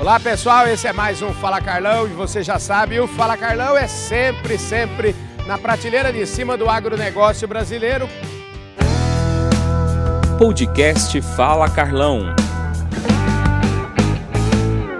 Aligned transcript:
Olá 0.00 0.18
pessoal, 0.18 0.66
esse 0.66 0.86
é 0.86 0.94
mais 0.94 1.20
um 1.20 1.30
Fala 1.30 1.60
Carlão 1.60 2.06
e 2.06 2.12
você 2.14 2.42
já 2.42 2.58
sabe, 2.58 2.98
o 2.98 3.06
Fala 3.06 3.36
Carlão 3.36 3.76
é 3.76 3.86
sempre, 3.86 4.56
sempre 4.56 5.14
na 5.46 5.58
prateleira 5.58 6.10
de 6.10 6.24
cima 6.24 6.56
do 6.56 6.70
agronegócio 6.70 7.46
brasileiro. 7.46 8.08
Podcast 10.38 11.20
Fala 11.36 11.68
Carlão. 11.68 12.34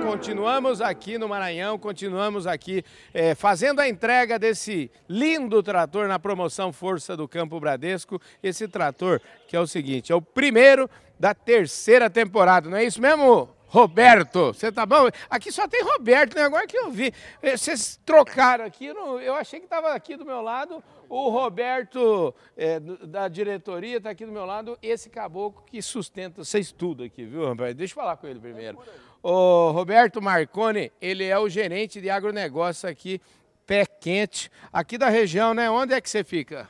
Continuamos 0.05 0.83
aqui 0.83 1.17
no 1.17 1.31
Maranhão, 1.31 1.79
continuamos 1.79 2.47
aqui 2.47 2.85
é, 3.15 3.35
fazendo 3.35 3.81
a 3.81 3.89
entrega 3.89 4.39
desse 4.39 4.91
lindo 5.09 5.63
trator 5.63 6.09
na 6.09 6.19
promoção 6.19 6.75
Força 6.75 7.17
do 7.17 7.27
Campo 7.27 7.59
Bradesco. 7.59 8.21
Esse 8.43 8.69
trator 8.69 9.19
que 9.49 9.57
é 9.57 9.61
o 9.61 9.67
seguinte, 9.67 10.13
é 10.13 10.15
o 10.15 10.21
primeiro 10.21 10.91
da 11.19 11.33
terceira 11.33 12.11
temporada, 12.11 12.69
não 12.69 12.77
é 12.77 12.85
isso 12.85 13.01
mesmo? 13.01 13.49
Roberto, 13.71 14.49
você 14.49 14.73
tá 14.73 14.85
bom? 14.85 15.09
Aqui 15.29 15.53
só 15.53 15.69
tem 15.69 15.83
Roberto, 15.83 16.35
né? 16.35 16.43
Agora 16.43 16.67
que 16.67 16.77
eu 16.77 16.91
vi. 16.91 17.15
Eh, 17.41 17.57
vocês 17.57 18.01
trocaram 18.05 18.65
aqui, 18.65 18.87
eu 18.87 19.35
achei 19.35 19.61
que 19.61 19.67
estava 19.67 19.95
aqui 19.95 20.17
do 20.17 20.25
meu 20.27 20.43
lado 20.43 20.83
o 21.11 21.29
Roberto 21.29 22.33
é, 22.57 22.79
da 22.79 23.27
diretoria, 23.27 23.97
está 23.97 24.11
aqui 24.11 24.25
do 24.25 24.31
meu 24.31 24.47
lado, 24.47 24.79
esse 24.81 25.11
caboclo 25.11 25.65
que 25.67 25.83
sustenta 25.83 26.45
vocês 26.45 26.71
tudo 26.71 27.03
aqui, 27.03 27.25
viu, 27.25 27.49
rapaz? 27.49 27.75
Deixa 27.75 27.93
eu 27.93 27.97
falar 27.97 28.17
com 28.17 28.29
ele 28.29 28.39
primeiro. 28.39 28.79
O 29.21 29.73
Roberto 29.73 30.23
Marconi, 30.23 30.93
ele 31.01 31.25
é 31.25 31.37
o 31.37 31.49
gerente 31.49 32.01
de 32.01 32.09
agronegócio 32.09 32.89
aqui, 32.89 33.21
pé 33.67 33.85
quente, 33.85 34.51
aqui 34.73 34.97
da 34.97 35.09
região, 35.09 35.53
né? 35.53 35.69
Onde 35.69 35.95
é 35.95 36.01
que 36.01 36.09
você 36.09 36.23
fica? 36.23 36.69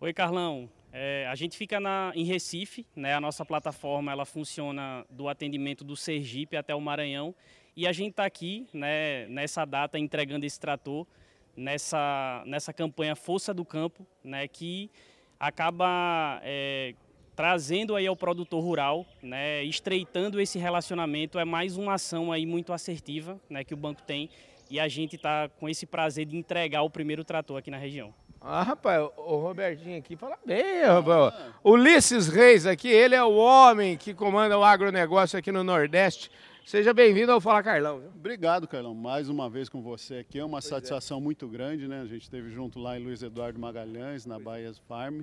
Oi, 0.00 0.12
Carlão. 0.14 0.70
É, 0.92 1.26
a 1.26 1.34
gente 1.34 1.56
fica 1.56 1.80
na, 1.80 2.12
em 2.14 2.24
Recife, 2.24 2.84
né? 2.94 3.14
A 3.14 3.20
nossa 3.20 3.46
plataforma 3.46 4.12
ela 4.12 4.26
funciona 4.26 5.06
do 5.08 5.26
atendimento 5.26 5.82
do 5.82 5.96
Sergipe 5.96 6.54
até 6.54 6.74
o 6.74 6.80
Maranhão 6.80 7.34
e 7.74 7.86
a 7.86 7.92
gente 7.92 8.10
está 8.10 8.26
aqui, 8.26 8.66
né? 8.74 9.26
Nessa 9.28 9.64
data 9.64 9.98
entregando 9.98 10.44
esse 10.44 10.60
trator 10.60 11.06
nessa 11.56 12.42
nessa 12.46 12.72
campanha 12.72 13.16
Força 13.16 13.54
do 13.54 13.64
Campo, 13.64 14.06
né? 14.22 14.46
Que 14.46 14.90
acaba 15.40 16.40
é, 16.44 16.94
trazendo 17.34 17.96
aí 17.96 18.06
ao 18.06 18.14
produtor 18.14 18.62
rural, 18.62 19.06
né? 19.22 19.64
Estreitando 19.64 20.38
esse 20.42 20.58
relacionamento 20.58 21.38
é 21.38 21.44
mais 21.44 21.78
uma 21.78 21.94
ação 21.94 22.30
aí 22.30 22.44
muito 22.44 22.70
assertiva, 22.70 23.40
né? 23.48 23.64
Que 23.64 23.72
o 23.72 23.78
banco 23.78 24.02
tem 24.02 24.28
e 24.70 24.78
a 24.78 24.88
gente 24.88 25.16
está 25.16 25.48
com 25.48 25.68
esse 25.68 25.86
prazer 25.86 26.26
de 26.26 26.36
entregar 26.36 26.82
o 26.82 26.90
primeiro 26.90 27.24
trator 27.24 27.58
aqui 27.58 27.70
na 27.70 27.76
região. 27.76 28.14
Ah, 28.44 28.64
rapaz, 28.64 29.08
o 29.16 29.36
Robertinho 29.36 29.96
aqui 29.96 30.16
fala 30.16 30.36
bem, 30.44 30.82
rapaz. 30.82 31.32
Ulisses 31.62 32.26
Reis 32.26 32.66
aqui, 32.66 32.88
ele 32.88 33.14
é 33.14 33.22
o 33.22 33.34
homem 33.36 33.96
que 33.96 34.12
comanda 34.12 34.58
o 34.58 34.64
agronegócio 34.64 35.38
aqui 35.38 35.52
no 35.52 35.62
Nordeste. 35.62 36.28
Seja 36.66 36.92
bem-vindo 36.92 37.30
ao 37.30 37.40
Fala 37.40 37.62
Carlão. 37.62 38.00
Viu? 38.00 38.08
Obrigado, 38.08 38.66
Carlão. 38.66 38.94
Mais 38.94 39.28
uma 39.28 39.48
vez 39.48 39.68
com 39.68 39.80
você 39.80 40.16
aqui. 40.16 40.40
É 40.40 40.44
uma 40.44 40.60
pois 40.60 40.66
é. 40.66 40.68
satisfação 40.70 41.18
é. 41.18 41.20
muito 41.20 41.46
grande, 41.46 41.86
né? 41.86 42.00
A 42.00 42.06
gente 42.06 42.22
esteve 42.22 42.50
junto 42.50 42.80
lá 42.80 42.98
em 42.98 43.04
Luiz 43.04 43.22
Eduardo 43.22 43.60
Magalhães, 43.60 44.26
na 44.26 44.40
Bahia 44.40 44.72
Farm. 44.88 45.22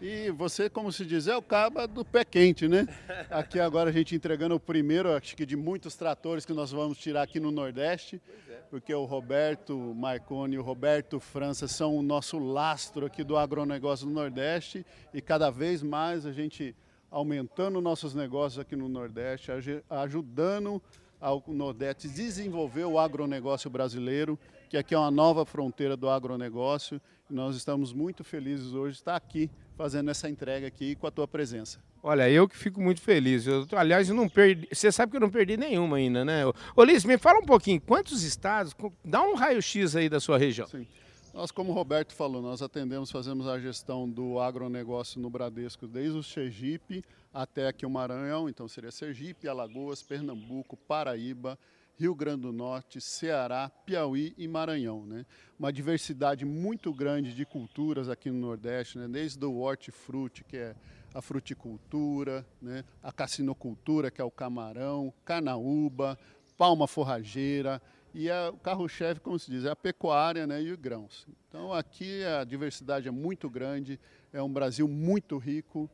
E 0.00 0.30
você, 0.30 0.70
como 0.70 0.92
se 0.92 1.04
diz, 1.04 1.26
é 1.26 1.36
o 1.36 1.42
caba 1.42 1.86
do 1.88 2.04
pé 2.04 2.24
quente, 2.24 2.68
né? 2.68 2.86
Aqui 3.28 3.58
agora 3.58 3.90
a 3.90 3.92
gente 3.92 4.14
entregando 4.14 4.54
o 4.54 4.60
primeiro, 4.60 5.12
acho 5.12 5.34
que 5.34 5.44
de 5.44 5.56
muitos 5.56 5.96
tratores 5.96 6.46
que 6.46 6.52
nós 6.52 6.70
vamos 6.70 6.98
tirar 6.98 7.22
aqui 7.22 7.40
no 7.40 7.50
Nordeste, 7.50 8.22
porque 8.70 8.94
o 8.94 9.04
Roberto 9.04 9.76
Marconi 9.76 10.54
e 10.54 10.58
o 10.58 10.62
Roberto 10.62 11.18
França 11.18 11.66
são 11.66 11.96
o 11.96 12.02
nosso 12.02 12.38
lastro 12.38 13.06
aqui 13.06 13.24
do 13.24 13.36
agronegócio 13.36 14.06
do 14.06 14.12
Nordeste 14.12 14.86
e 15.12 15.20
cada 15.20 15.50
vez 15.50 15.82
mais 15.82 16.24
a 16.24 16.32
gente 16.32 16.76
aumentando 17.10 17.80
nossos 17.80 18.14
negócios 18.14 18.60
aqui 18.60 18.76
no 18.76 18.88
Nordeste, 18.88 19.50
ajudando 19.90 20.80
ao 21.20 21.42
Nordeste 21.48 22.08
desenvolver 22.08 22.84
o 22.84 23.00
agronegócio 23.00 23.68
brasileiro, 23.68 24.38
que 24.68 24.76
aqui 24.76 24.94
é 24.94 24.98
uma 24.98 25.10
nova 25.10 25.44
fronteira 25.44 25.96
do 25.96 26.08
agronegócio. 26.08 27.00
Nós 27.28 27.56
estamos 27.56 27.92
muito 27.92 28.22
felizes 28.22 28.74
hoje 28.74 28.92
de 28.92 29.00
estar 29.00 29.16
aqui 29.16 29.50
fazendo 29.78 30.10
essa 30.10 30.28
entrega 30.28 30.66
aqui 30.66 30.96
com 30.96 31.06
a 31.06 31.10
tua 31.10 31.28
presença. 31.28 31.78
Olha, 32.02 32.28
eu 32.28 32.48
que 32.48 32.56
fico 32.56 32.80
muito 32.80 33.00
feliz. 33.00 33.46
Eu, 33.46 33.64
aliás, 33.76 34.08
eu 34.08 34.14
não 34.14 34.28
perdi. 34.28 34.66
Você 34.72 34.90
sabe 34.90 35.12
que 35.12 35.16
eu 35.16 35.20
não 35.20 35.30
perdi 35.30 35.56
nenhuma 35.56 35.98
ainda, 35.98 36.24
né? 36.24 36.42
Ô, 36.74 36.82
Liz, 36.82 37.04
me 37.04 37.16
fala 37.16 37.38
um 37.38 37.46
pouquinho, 37.46 37.80
quantos 37.80 38.24
estados? 38.24 38.74
Dá 39.04 39.22
um 39.22 39.36
raio-x 39.36 39.94
aí 39.94 40.08
da 40.08 40.18
sua 40.18 40.36
região. 40.36 40.66
Sim. 40.66 40.84
Nós, 41.32 41.52
como 41.52 41.70
o 41.70 41.74
Roberto 41.74 42.12
falou, 42.12 42.42
nós 42.42 42.60
atendemos, 42.60 43.12
fazemos 43.12 43.46
a 43.46 43.60
gestão 43.60 44.08
do 44.08 44.40
agronegócio 44.40 45.20
no 45.20 45.30
Bradesco 45.30 45.86
desde 45.86 46.18
o 46.18 46.22
Sergipe 46.24 47.04
até 47.32 47.68
aqui 47.68 47.86
o 47.86 47.90
Maranhão, 47.90 48.48
então 48.48 48.66
seria 48.66 48.90
Sergipe, 48.90 49.46
Alagoas, 49.46 50.02
Pernambuco, 50.02 50.76
Paraíba, 50.76 51.56
Rio 51.98 52.14
Grande 52.14 52.42
do 52.42 52.52
Norte, 52.52 53.00
Ceará, 53.00 53.68
Piauí 53.84 54.32
e 54.38 54.46
Maranhão. 54.46 55.04
Né? 55.04 55.26
Uma 55.58 55.72
diversidade 55.72 56.44
muito 56.44 56.94
grande 56.94 57.34
de 57.34 57.44
culturas 57.44 58.08
aqui 58.08 58.30
no 58.30 58.38
Nordeste, 58.38 58.98
né? 58.98 59.08
desde 59.08 59.44
o 59.44 59.56
hortifruti, 59.56 60.44
que 60.44 60.56
é 60.56 60.76
a 61.12 61.20
fruticultura, 61.20 62.46
né? 62.62 62.84
a 63.02 63.10
cassinocultura, 63.10 64.12
que 64.12 64.20
é 64.20 64.24
o 64.24 64.30
camarão, 64.30 65.12
canaúba, 65.24 66.16
palma 66.56 66.86
forrageira, 66.86 67.82
e 68.14 68.30
a, 68.30 68.50
o 68.50 68.58
carro-chefe, 68.58 69.20
como 69.20 69.36
se 69.36 69.50
diz, 69.50 69.64
é 69.64 69.70
a 69.70 69.76
pecuária 69.76 70.46
né? 70.46 70.62
e 70.62 70.70
os 70.70 70.78
grãos. 70.78 71.26
Então 71.48 71.72
aqui 71.72 72.22
a 72.24 72.44
diversidade 72.44 73.08
é 73.08 73.10
muito 73.10 73.50
grande, 73.50 73.98
é 74.32 74.40
um 74.40 74.52
Brasil 74.52 74.86
muito 74.86 75.36
rico, 75.36 75.90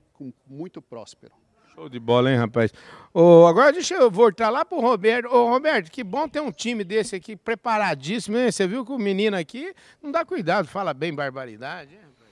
muito 0.46 0.82
próspero. 0.82 1.43
Show 1.74 1.88
de 1.88 1.98
bola, 1.98 2.30
hein, 2.30 2.36
rapaz? 2.36 2.72
Oh, 3.12 3.46
agora 3.46 3.72
deixa 3.72 3.94
eu 3.94 4.08
voltar 4.08 4.48
lá 4.48 4.64
pro 4.64 4.80
Roberto. 4.80 5.26
Ô, 5.26 5.46
oh, 5.46 5.48
Roberto, 5.50 5.90
que 5.90 6.04
bom 6.04 6.28
ter 6.28 6.40
um 6.40 6.52
time 6.52 6.84
desse 6.84 7.16
aqui 7.16 7.34
preparadíssimo, 7.34 8.38
hein? 8.38 8.52
Você 8.52 8.64
viu 8.64 8.86
que 8.86 8.92
o 8.92 8.98
menino 8.98 9.36
aqui 9.36 9.74
não 10.00 10.12
dá 10.12 10.24
cuidado, 10.24 10.68
fala 10.68 10.94
bem 10.94 11.12
barbaridade, 11.12 11.92
hein, 11.94 12.00
rapaz? 12.00 12.30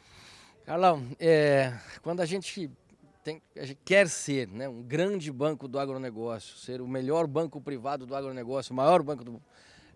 Carlão, 0.65 1.03
é, 1.19 1.77
quando 2.03 2.21
a 2.21 2.25
gente, 2.25 2.71
tem, 3.25 3.43
a 3.57 3.65
gente 3.65 3.81
quer 3.85 4.09
ser 4.09 4.47
né, 4.47 4.69
um 4.69 4.81
grande 4.81 5.33
banco 5.33 5.67
do 5.67 5.77
agronegócio, 5.77 6.57
ser 6.57 6.81
o 6.81 6.87
melhor 6.87 7.27
banco 7.27 7.61
privado 7.61 8.07
do 8.07 8.15
agronegócio, 8.15 8.73
o 8.73 8.77
maior 8.77 9.03
banco 9.03 9.25
do. 9.25 9.43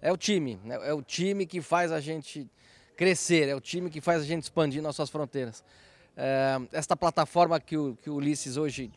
É 0.02 0.12
o 0.12 0.16
time, 0.16 0.58
né? 0.64 0.76
é 0.82 0.92
o 0.92 1.02
time 1.02 1.46
que 1.46 1.60
faz 1.60 1.92
a 1.92 2.00
gente 2.00 2.50
crescer, 2.96 3.48
é 3.48 3.54
o 3.54 3.60
time 3.60 3.90
que 3.90 4.00
faz 4.00 4.22
a 4.22 4.24
gente 4.24 4.42
expandir 4.42 4.82
nossas 4.82 5.08
fronteiras. 5.08 5.62
É, 6.16 6.56
esta 6.72 6.96
plataforma 6.96 7.60
que 7.60 7.76
o, 7.76 7.96
que 8.02 8.10
o 8.10 8.14
Ulisses 8.14 8.56
hoje 8.56 8.90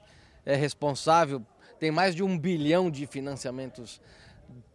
é 0.45 0.55
responsável, 0.55 1.45
tem 1.79 1.91
mais 1.91 2.15
de 2.15 2.23
um 2.23 2.37
bilhão 2.37 2.89
de 2.89 3.05
financiamentos 3.07 4.01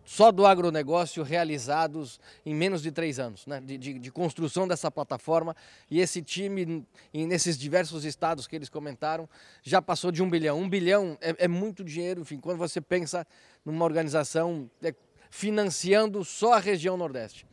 só 0.05 0.31
do 0.31 0.45
agronegócio 0.45 1.23
realizados 1.23 2.21
em 2.45 2.55
menos 2.55 2.83
de 2.83 2.93
três 2.93 3.19
anos, 3.19 3.47
né? 3.47 3.61
de, 3.61 3.79
de, 3.79 3.99
de, 3.99 4.13
construção 4.13 4.69
dessa 4.69 4.91
plataforma. 4.91 5.57
E 5.91 5.99
esse 5.99 6.21
time, 6.21 6.87
nesses 7.13 7.59
diversos 7.59 8.05
estados 8.05 8.47
que 8.47 8.55
eles 8.55 8.69
comentaram, 8.69 9.29
já 9.63 9.81
passou 9.81 10.13
de 10.13 10.23
um 10.23 10.29
bilhão. 10.29 10.59
Um 10.59 10.69
bilhão 10.69 11.17
é, 11.21 11.45
é 11.45 11.49
muito 11.49 11.83
dinheiro, 11.83 12.21
enfim, 12.21 12.39
quando 12.39 12.59
você 12.59 12.81
pensa 12.81 13.27
numa 13.65 13.85
organização 13.85 14.71
é, 14.83 14.95
financiando 15.31 16.23
só 16.25 16.55
a 16.55 16.59
região 16.59 16.97
Nordeste. 16.97 17.47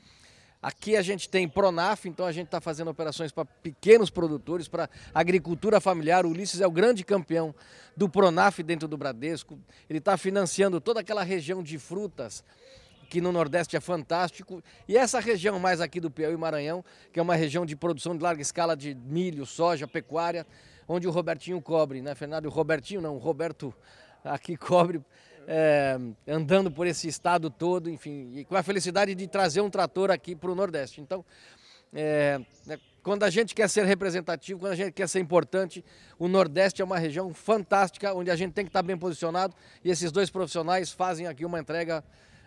Aqui 0.61 0.95
a 0.95 1.01
gente 1.01 1.27
tem 1.27 1.49
Pronaf, 1.49 2.05
então 2.05 2.23
a 2.23 2.31
gente 2.31 2.45
está 2.45 2.61
fazendo 2.61 2.91
operações 2.91 3.31
para 3.31 3.45
pequenos 3.45 4.11
produtores, 4.11 4.67
para 4.67 4.88
agricultura 5.11 5.81
familiar. 5.81 6.23
O 6.23 6.29
Ulisses 6.29 6.61
é 6.61 6.67
o 6.67 6.72
grande 6.72 7.03
campeão 7.03 7.55
do 7.97 8.07
Pronaf 8.07 8.59
dentro 8.61 8.88
do 8.88 8.95
Bradesco. 8.95 9.57
Ele 9.89 9.97
está 9.97 10.16
financiando 10.17 10.79
toda 10.79 11.00
aquela 11.00 11.23
região 11.23 11.63
de 11.63 11.79
frutas, 11.79 12.44
que 13.09 13.19
no 13.19 13.31
Nordeste 13.31 13.75
é 13.75 13.79
fantástico. 13.79 14.63
E 14.88 14.95
essa 14.95 15.19
região 15.19 15.59
mais 15.59 15.81
aqui 15.81 16.00
do 16.00 16.11
Piauí 16.11 16.35
e 16.35 16.38
Maranhão, 16.38 16.85
que 17.11 17.19
é 17.19 17.23
uma 17.23 17.35
região 17.35 17.66
de 17.66 17.75
produção 17.75 18.16
de 18.16 18.21
larga 18.21 18.44
escala 18.44 18.77
de 18.77 18.94
milho, 18.94 19.47
soja, 19.47 19.88
pecuária, 19.88 20.45
onde 20.88 21.07
o 21.07 21.11
Robertinho 21.11 21.59
cobre, 21.59 22.03
né, 22.03 22.13
Fernando? 22.13 22.45
O 22.45 22.50
Robertinho 22.50 23.01
não, 23.01 23.16
o 23.16 23.19
Roberto 23.19 23.73
aqui 24.23 24.55
cobre 24.57 25.01
é, 25.47 25.97
andando 26.28 26.72
por 26.72 26.88
esse 26.88 27.07
estado 27.07 27.50
todo, 27.50 27.90
enfim, 27.90 28.31
e 28.36 28.45
com 28.45 28.56
a 28.56 28.63
felicidade 28.63 29.13
de 29.15 29.27
trazer 29.27 29.62
um 29.62 29.69
trator 29.69 30.12
aqui 30.12 30.36
para 30.36 30.51
o 30.51 30.56
Nordeste. 30.56 31.01
Então, 31.01 31.25
é, 31.94 32.39
né, 32.65 32.77
quando 33.04 33.24
a 33.24 33.30
gente 33.30 33.56
quer 33.56 33.69
ser 33.69 33.86
representativo, 33.86 34.60
quando 34.60 34.74
a 34.74 34.75
gente 34.75 34.92
quer 34.92 35.10
ser 35.10 35.19
importante, 35.19 35.83
o 36.19 36.27
Nordeste 36.27 36.81
é 36.81 36.86
uma 36.86 36.98
região 36.98 37.33
fantástica, 37.33 38.13
onde 38.13 38.30
a 38.30 38.36
gente 38.36 38.54
tem 38.54 38.63
que 38.63 38.69
estar 38.69 38.83
bem 38.83 38.98
posicionado 38.98 39.56
e 39.83 39.89
esses 39.89 40.12
dois 40.12 40.30
profissionais 40.30 40.92
fazem 40.92 41.27
aqui 41.27 41.44
uma 41.44 41.60
entrega, 41.60 42.04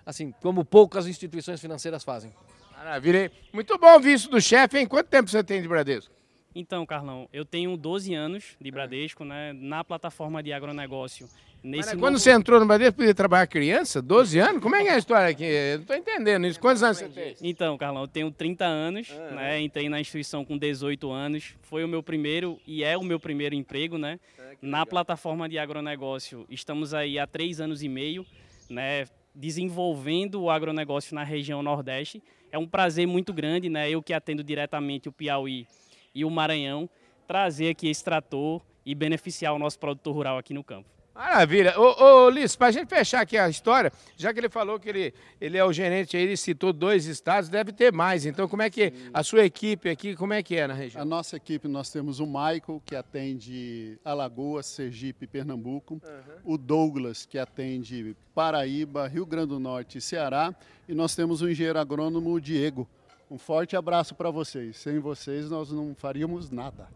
assim, 0.06 0.32
como 0.40 0.64
poucas 0.64 1.06
instituições 1.06 1.60
financeiras 1.60 2.04
fazem. 2.04 2.32
Maravilha, 2.76 3.32
Muito 3.52 3.78
bom 3.78 3.94
ouvir 3.94 4.12
isso 4.12 4.28
do 4.28 4.40
chefe, 4.40 4.78
hein? 4.78 4.86
Quanto 4.86 5.08
tempo 5.08 5.30
você 5.30 5.42
tem 5.42 5.60
de 5.60 5.68
Bradesco? 5.68 6.14
Então, 6.54 6.86
Carlão, 6.86 7.28
eu 7.32 7.44
tenho 7.44 7.76
12 7.76 8.14
anos 8.14 8.56
de 8.60 8.70
Bradesco, 8.70 9.24
né, 9.24 9.52
na 9.52 9.82
plataforma 9.82 10.42
de 10.42 10.52
agronegócio. 10.52 11.28
Nesse 11.62 11.88
Mas, 11.88 11.98
quando 11.98 12.12
novo... 12.12 12.18
você 12.18 12.30
entrou 12.30 12.60
no 12.60 12.66
Bradesco, 12.66 12.98
podia 12.98 13.14
trabalhar 13.14 13.46
criança? 13.46 14.00
12 14.00 14.38
anos? 14.38 14.62
Como 14.62 14.76
é 14.76 14.82
que 14.82 14.88
é 14.88 14.94
a 14.94 14.98
história 14.98 15.28
aqui? 15.28 15.44
Eu 15.44 15.76
não 15.76 15.82
estou 15.82 15.96
entendendo 15.96 16.46
isso. 16.46 16.60
Quantos 16.60 16.82
anos 16.82 16.98
você 16.98 17.08
tem? 17.08 17.34
Então, 17.42 17.76
Carlão, 17.78 18.02
eu 18.02 18.08
tenho 18.08 18.30
30 18.30 18.66
anos, 18.66 19.08
ah, 19.10 19.34
né? 19.34 19.60
Entrei 19.62 19.88
na 19.88 19.98
instituição 19.98 20.44
com 20.44 20.58
18 20.58 21.10
anos. 21.10 21.54
Foi 21.62 21.82
o 21.82 21.88
meu 21.88 22.02
primeiro 22.02 22.60
e 22.66 22.84
é 22.84 22.98
o 22.98 23.02
meu 23.02 23.18
primeiro 23.18 23.54
emprego, 23.54 23.96
né? 23.96 24.20
Ah, 24.38 24.42
na 24.60 24.84
plataforma 24.84 25.48
de 25.48 25.58
agronegócio. 25.58 26.44
Estamos 26.50 26.92
aí 26.92 27.18
há 27.18 27.26
três 27.26 27.60
anos 27.60 27.82
e 27.82 27.88
meio, 27.88 28.26
né? 28.68 29.06
desenvolvendo 29.34 30.42
o 30.42 30.50
agronegócio 30.50 31.14
na 31.14 31.24
região 31.24 31.62
Nordeste. 31.62 32.22
É 32.52 32.58
um 32.58 32.66
prazer 32.66 33.06
muito 33.06 33.32
grande, 33.32 33.68
né? 33.68 33.90
Eu 33.90 34.00
que 34.00 34.12
atendo 34.12 34.44
diretamente 34.44 35.08
o 35.08 35.12
Piauí 35.12 35.66
e 36.14 36.24
o 36.24 36.30
Maranhão, 36.30 36.88
trazer 37.26 37.70
aqui 37.70 37.88
esse 37.88 38.04
trator 38.04 38.62
e 38.84 38.94
beneficiar 38.94 39.54
o 39.54 39.58
nosso 39.58 39.78
produtor 39.78 40.14
rural 40.14 40.38
aqui 40.38 40.54
no 40.54 40.62
campo. 40.62 40.94
Maravilha. 41.14 41.78
Ô, 41.78 42.24
ô 42.24 42.28
Liz, 42.28 42.56
para 42.56 42.66
a 42.66 42.70
gente 42.72 42.88
fechar 42.88 43.20
aqui 43.20 43.38
a 43.38 43.48
história, 43.48 43.92
já 44.16 44.34
que 44.34 44.40
ele 44.40 44.48
falou 44.48 44.80
que 44.80 44.88
ele, 44.88 45.14
ele 45.40 45.56
é 45.56 45.64
o 45.64 45.72
gerente, 45.72 46.16
ele 46.16 46.36
citou 46.36 46.72
dois 46.72 47.06
estados, 47.06 47.48
deve 47.48 47.72
ter 47.72 47.92
mais. 47.92 48.26
Então, 48.26 48.48
como 48.48 48.62
é 48.62 48.68
que 48.68 48.92
a 49.12 49.22
sua 49.22 49.44
equipe 49.44 49.88
aqui, 49.88 50.16
como 50.16 50.32
é 50.32 50.42
que 50.42 50.56
é 50.56 50.66
na 50.66 50.74
região? 50.74 51.00
A 51.00 51.04
nossa 51.04 51.36
equipe, 51.36 51.68
nós 51.68 51.88
temos 51.88 52.18
o 52.18 52.26
Michael, 52.26 52.82
que 52.84 52.96
atende 52.96 53.96
Alagoas, 54.04 54.66
Sergipe, 54.66 55.28
Pernambuco. 55.28 55.94
Uhum. 55.94 56.54
O 56.54 56.58
Douglas, 56.58 57.24
que 57.24 57.38
atende 57.38 58.16
Paraíba, 58.34 59.06
Rio 59.06 59.24
Grande 59.24 59.50
do 59.50 59.60
Norte 59.60 59.98
e 59.98 60.00
Ceará. 60.00 60.52
E 60.88 60.94
nós 60.94 61.14
temos 61.14 61.42
o 61.42 61.48
engenheiro 61.48 61.78
agrônomo 61.78 62.32
o 62.32 62.40
Diego. 62.40 62.88
Um 63.34 63.38
forte 63.38 63.74
abraço 63.74 64.14
para 64.14 64.30
vocês. 64.30 64.76
Sem 64.76 65.00
vocês, 65.00 65.50
nós 65.50 65.68
não 65.72 65.92
faríamos 65.92 66.52
nada. 66.52 66.86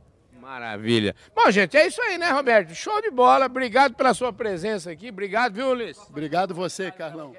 Maravilha. 0.40 1.12
Bom, 1.35 1.50
gente, 1.50 1.76
é 1.76 1.88
isso 1.88 2.00
aí, 2.00 2.17
né, 2.17 2.31
Roberto? 2.31 2.73
Show 2.76 3.02
de 3.02 3.11
bola. 3.11 3.46
Obrigado 3.46 3.96
pela 3.96 4.14
sua 4.14 4.32
presença 4.32 4.88
aqui. 4.93 5.08
Obrigado, 5.08 5.55
viu, 5.55 5.70
Ulisses? 5.70 6.08
Obrigado 6.08 6.55
você, 6.55 6.93
Carlão. 6.93 7.35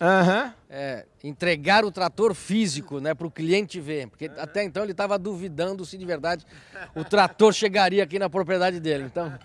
Uhum. 0.00 0.52
É, 0.70 1.06
entregar 1.24 1.84
o 1.84 1.90
trator 1.90 2.34
físico 2.34 3.00
né, 3.00 3.14
para 3.14 3.26
o 3.26 3.30
cliente 3.32 3.80
ver. 3.80 4.06
Porque 4.06 4.26
uhum. 4.26 4.34
até 4.38 4.62
então 4.62 4.84
ele 4.84 4.92
estava 4.92 5.18
duvidando 5.18 5.84
se 5.84 5.98
de 5.98 6.04
verdade 6.04 6.46
o 6.94 7.02
trator 7.02 7.52
chegaria 7.52 8.04
aqui 8.04 8.16
na 8.16 8.30
propriedade 8.30 8.78
dele. 8.78 9.02
Então, 9.02 9.36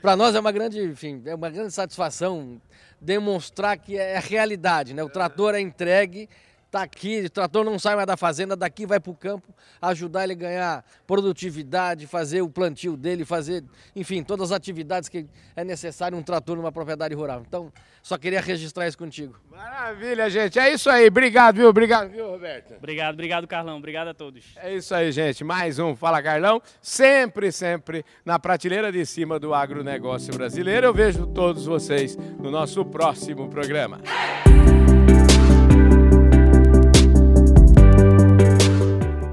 para 0.00 0.14
nós 0.14 0.36
é 0.36 0.38
uma 0.38 0.52
grande, 0.52 0.80
enfim, 0.80 1.20
é 1.26 1.34
uma 1.34 1.50
grande 1.50 1.74
satisfação 1.74 2.62
demonstrar 3.00 3.76
que 3.78 3.98
é 3.98 4.16
a 4.16 4.20
realidade. 4.20 4.94
Né? 4.94 5.02
O 5.02 5.08
trator 5.08 5.56
é 5.56 5.60
entregue 5.60 6.28
Está 6.74 6.82
aqui, 6.82 7.20
o 7.20 7.30
trator 7.30 7.64
não 7.64 7.78
sai 7.78 7.94
mais 7.94 8.04
da 8.04 8.16
fazenda, 8.16 8.56
daqui 8.56 8.84
vai 8.84 8.98
para 8.98 9.12
o 9.12 9.14
campo 9.14 9.54
ajudar 9.80 10.24
ele 10.24 10.32
a 10.32 10.36
ganhar 10.36 10.84
produtividade, 11.06 12.04
fazer 12.04 12.42
o 12.42 12.48
plantio 12.48 12.96
dele, 12.96 13.24
fazer, 13.24 13.62
enfim, 13.94 14.24
todas 14.24 14.50
as 14.50 14.56
atividades 14.56 15.08
que 15.08 15.24
é 15.54 15.62
necessário 15.62 16.18
um 16.18 16.22
trator 16.22 16.56
numa 16.56 16.72
propriedade 16.72 17.14
rural. 17.14 17.44
Então, 17.46 17.72
só 18.02 18.18
queria 18.18 18.40
registrar 18.40 18.88
isso 18.88 18.98
contigo. 18.98 19.36
Maravilha, 19.48 20.28
gente. 20.28 20.58
É 20.58 20.72
isso 20.72 20.90
aí. 20.90 21.06
Obrigado, 21.06 21.54
viu? 21.54 21.68
Obrigado, 21.68 22.10
viu, 22.10 22.28
Roberto? 22.28 22.74
Obrigado, 22.74 23.14
obrigado, 23.14 23.46
Carlão. 23.46 23.76
Obrigado 23.78 24.08
a 24.08 24.14
todos. 24.14 24.44
É 24.56 24.74
isso 24.74 24.92
aí, 24.96 25.12
gente. 25.12 25.44
Mais 25.44 25.78
um 25.78 25.94
Fala 25.94 26.20
Carlão. 26.20 26.60
Sempre, 26.82 27.52
sempre 27.52 28.04
na 28.24 28.36
prateleira 28.36 28.90
de 28.90 29.06
cima 29.06 29.38
do 29.38 29.54
agronegócio 29.54 30.34
brasileiro. 30.34 30.88
Eu 30.88 30.92
vejo 30.92 31.24
todos 31.24 31.66
vocês 31.66 32.16
no 32.16 32.50
nosso 32.50 32.84
próximo 32.84 33.48
programa. 33.48 34.00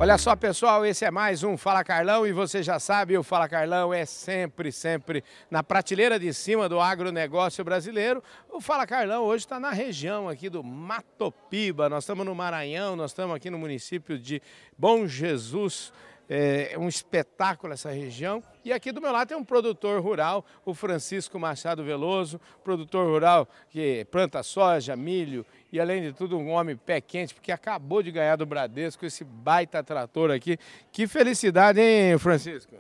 Olha 0.02 0.18
só, 0.18 0.36
pessoal, 0.36 0.84
esse 0.84 1.06
é 1.06 1.12
mais 1.12 1.44
um 1.44 1.56
Fala 1.56 1.84
Carlão 1.84 2.26
e 2.26 2.32
você 2.34 2.64
já 2.64 2.80
sabe, 2.80 3.16
o 3.16 3.22
Fala 3.22 3.48
Carlão 3.48 3.94
é 3.94 4.04
sempre, 4.04 4.72
sempre 4.72 5.24
na 5.48 5.62
prateleira 5.62 6.18
de 6.18 6.34
cima 6.34 6.68
do 6.68 6.80
agronegócio 6.80 7.64
brasileiro. 7.64 8.24
O 8.50 8.60
Fala 8.60 8.88
Carlão 8.88 9.26
hoje 9.26 9.46
está 9.46 9.60
na 9.60 9.70
região 9.70 10.28
aqui 10.28 10.50
do 10.50 10.64
Matopiba, 10.64 11.88
nós 11.88 12.04
estamos 12.04 12.26
no 12.26 12.34
Maranhão, 12.34 12.96
nós 12.96 13.12
estamos 13.12 13.36
aqui 13.36 13.52
no 13.52 13.60
município 13.60 14.18
de 14.18 14.42
Bom 14.76 15.06
Jesus, 15.06 15.94
é 16.34 16.80
um 16.80 16.88
espetáculo 16.88 17.74
essa 17.74 17.92
região. 17.92 18.42
E 18.64 18.72
aqui 18.72 18.94
do 18.94 19.02
meu 19.02 19.12
lado 19.12 19.28
tem 19.28 19.36
um 19.36 19.44
produtor 19.44 20.02
rural, 20.02 20.46
o 20.64 20.74
Francisco 20.74 21.38
Machado 21.38 21.84
Veloso, 21.84 22.40
produtor 22.64 23.06
rural 23.06 23.46
que 23.70 24.06
planta 24.10 24.42
soja, 24.42 24.96
milho 24.96 25.46
e 25.74 25.80
além 25.80 26.02
de 26.02 26.14
tudo 26.14 26.38
um 26.38 26.52
homem 26.52 26.78
pé 26.78 27.02
quente, 27.02 27.34
porque 27.34 27.52
acabou 27.52 28.02
de 28.02 28.12
ganhar 28.12 28.38
do 28.38 28.46
Bradesco 28.46 29.06
esse 29.06 29.26
baita 29.26 29.84
trator 29.84 30.32
aqui. 30.32 30.58
Que 30.90 31.06
felicidade, 31.06 31.82
hein, 31.82 32.18
Francisco? 32.18 32.76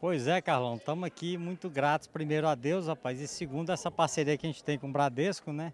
Pois 0.00 0.26
é, 0.26 0.40
Carlão, 0.40 0.74
estamos 0.74 1.04
aqui 1.04 1.38
muito 1.38 1.70
gratos, 1.70 2.08
primeiro 2.08 2.48
a 2.48 2.56
Deus, 2.56 2.88
rapaz, 2.88 3.20
e 3.20 3.28
segundo 3.28 3.70
essa 3.70 3.92
parceria 3.92 4.36
que 4.36 4.44
a 4.44 4.50
gente 4.50 4.64
tem 4.64 4.76
com 4.76 4.88
o 4.88 4.92
Bradesco, 4.92 5.52
né, 5.52 5.72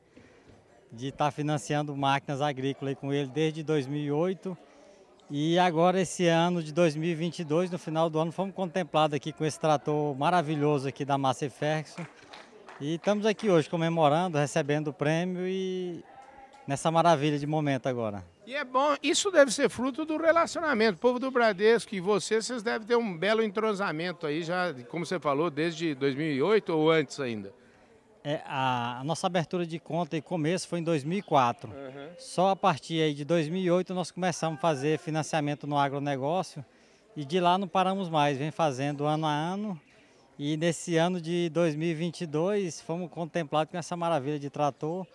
de 0.93 1.08
estar 1.08 1.26
tá 1.26 1.31
financiando 1.31 1.96
máquinas 1.96 2.43
agrícolas 2.43 2.94
com 2.96 3.10
ele 3.14 3.31
desde 3.31 3.62
2008 3.62 4.58
e 5.31 5.59
agora 5.59 6.01
esse 6.01 6.27
ano 6.27 6.63
de 6.63 6.73
2022, 6.73 7.71
no 7.71 7.79
final 7.79 8.09
do 8.09 8.19
ano, 8.19 8.33
fomos 8.33 8.55
contemplados 8.55 9.15
aqui 9.15 9.33
com 9.33 9.45
esse 9.45 9.61
trator 9.61 10.17
maravilhoso 10.17 10.89
aqui 10.89 11.05
da 11.05 11.19
Massey 11.19 11.51
Ferguson. 11.51 12.07
E 12.81 12.95
estamos 12.95 13.27
aqui 13.27 13.51
hoje 13.51 13.69
comemorando, 13.69 14.39
recebendo 14.39 14.89
o 14.89 14.93
prêmio 14.93 15.47
e 15.47 16.03
nessa 16.67 16.91
maravilha 16.91 17.39
de 17.39 17.47
momento 17.47 17.89
agora. 17.89 18.25
E 18.47 18.55
é 18.55 18.65
bom, 18.65 18.97
isso 19.03 19.31
deve 19.31 19.51
ser 19.51 19.69
fruto 19.69 20.07
do 20.07 20.17
relacionamento. 20.17 20.97
O 20.97 21.01
povo 21.01 21.19
do 21.19 21.31
Bradesco 21.31 21.95
e 21.95 22.01
vocês, 22.01 22.47
vocês 22.47 22.63
devem 22.63 22.87
ter 22.87 22.97
um 22.97 23.17
belo 23.17 23.43
entrosamento 23.43 24.27
aí 24.27 24.43
já, 24.43 24.73
como 24.89 25.05
você 25.05 25.21
falou, 25.21 25.51
desde 25.51 25.95
2008 25.95 26.71
ou 26.71 26.91
antes 26.91 27.21
ainda? 27.21 27.53
É, 28.29 28.43
a, 28.45 29.01
a, 29.01 29.05
nossa 29.05 29.27
abertura 29.27 29.65
de 29.65 29.79
conta 29.79 30.15
e 30.15 30.21
começo 30.21 30.69
foi 30.69 30.81
em 30.81 30.83
2004. 30.83 31.71
Uhum. 31.71 32.09
Só 32.19 32.51
a 32.51 32.57
partir 32.57 33.01
aí 33.01 33.15
de 33.15 33.25
2008 33.25 33.95
nós 33.95 34.11
começamos 34.11 34.59
a 34.59 34.61
fazer 34.61 34.99
financiamento 34.99 35.67
no 35.67 35.79
agronegócio 35.79 36.63
e 37.17 37.25
de 37.25 37.41
lá 37.41 37.57
não 37.57 37.67
paramos 37.67 38.11
mais, 38.11 38.37
vem 38.37 38.51
fazendo 38.51 39.07
ano 39.07 39.27
a 39.27 39.33
ano. 39.33 39.81
E 40.39 40.59
nesse 40.59 40.99
ano 40.99 41.23
de 41.23 41.49
2022 41.49 42.83
fomos 42.83 43.11
contemplados 43.11 43.71
com 43.71 43.79
essa 43.79 43.97
maravilha 43.97 44.39
de 44.39 44.51
trator 44.51 45.07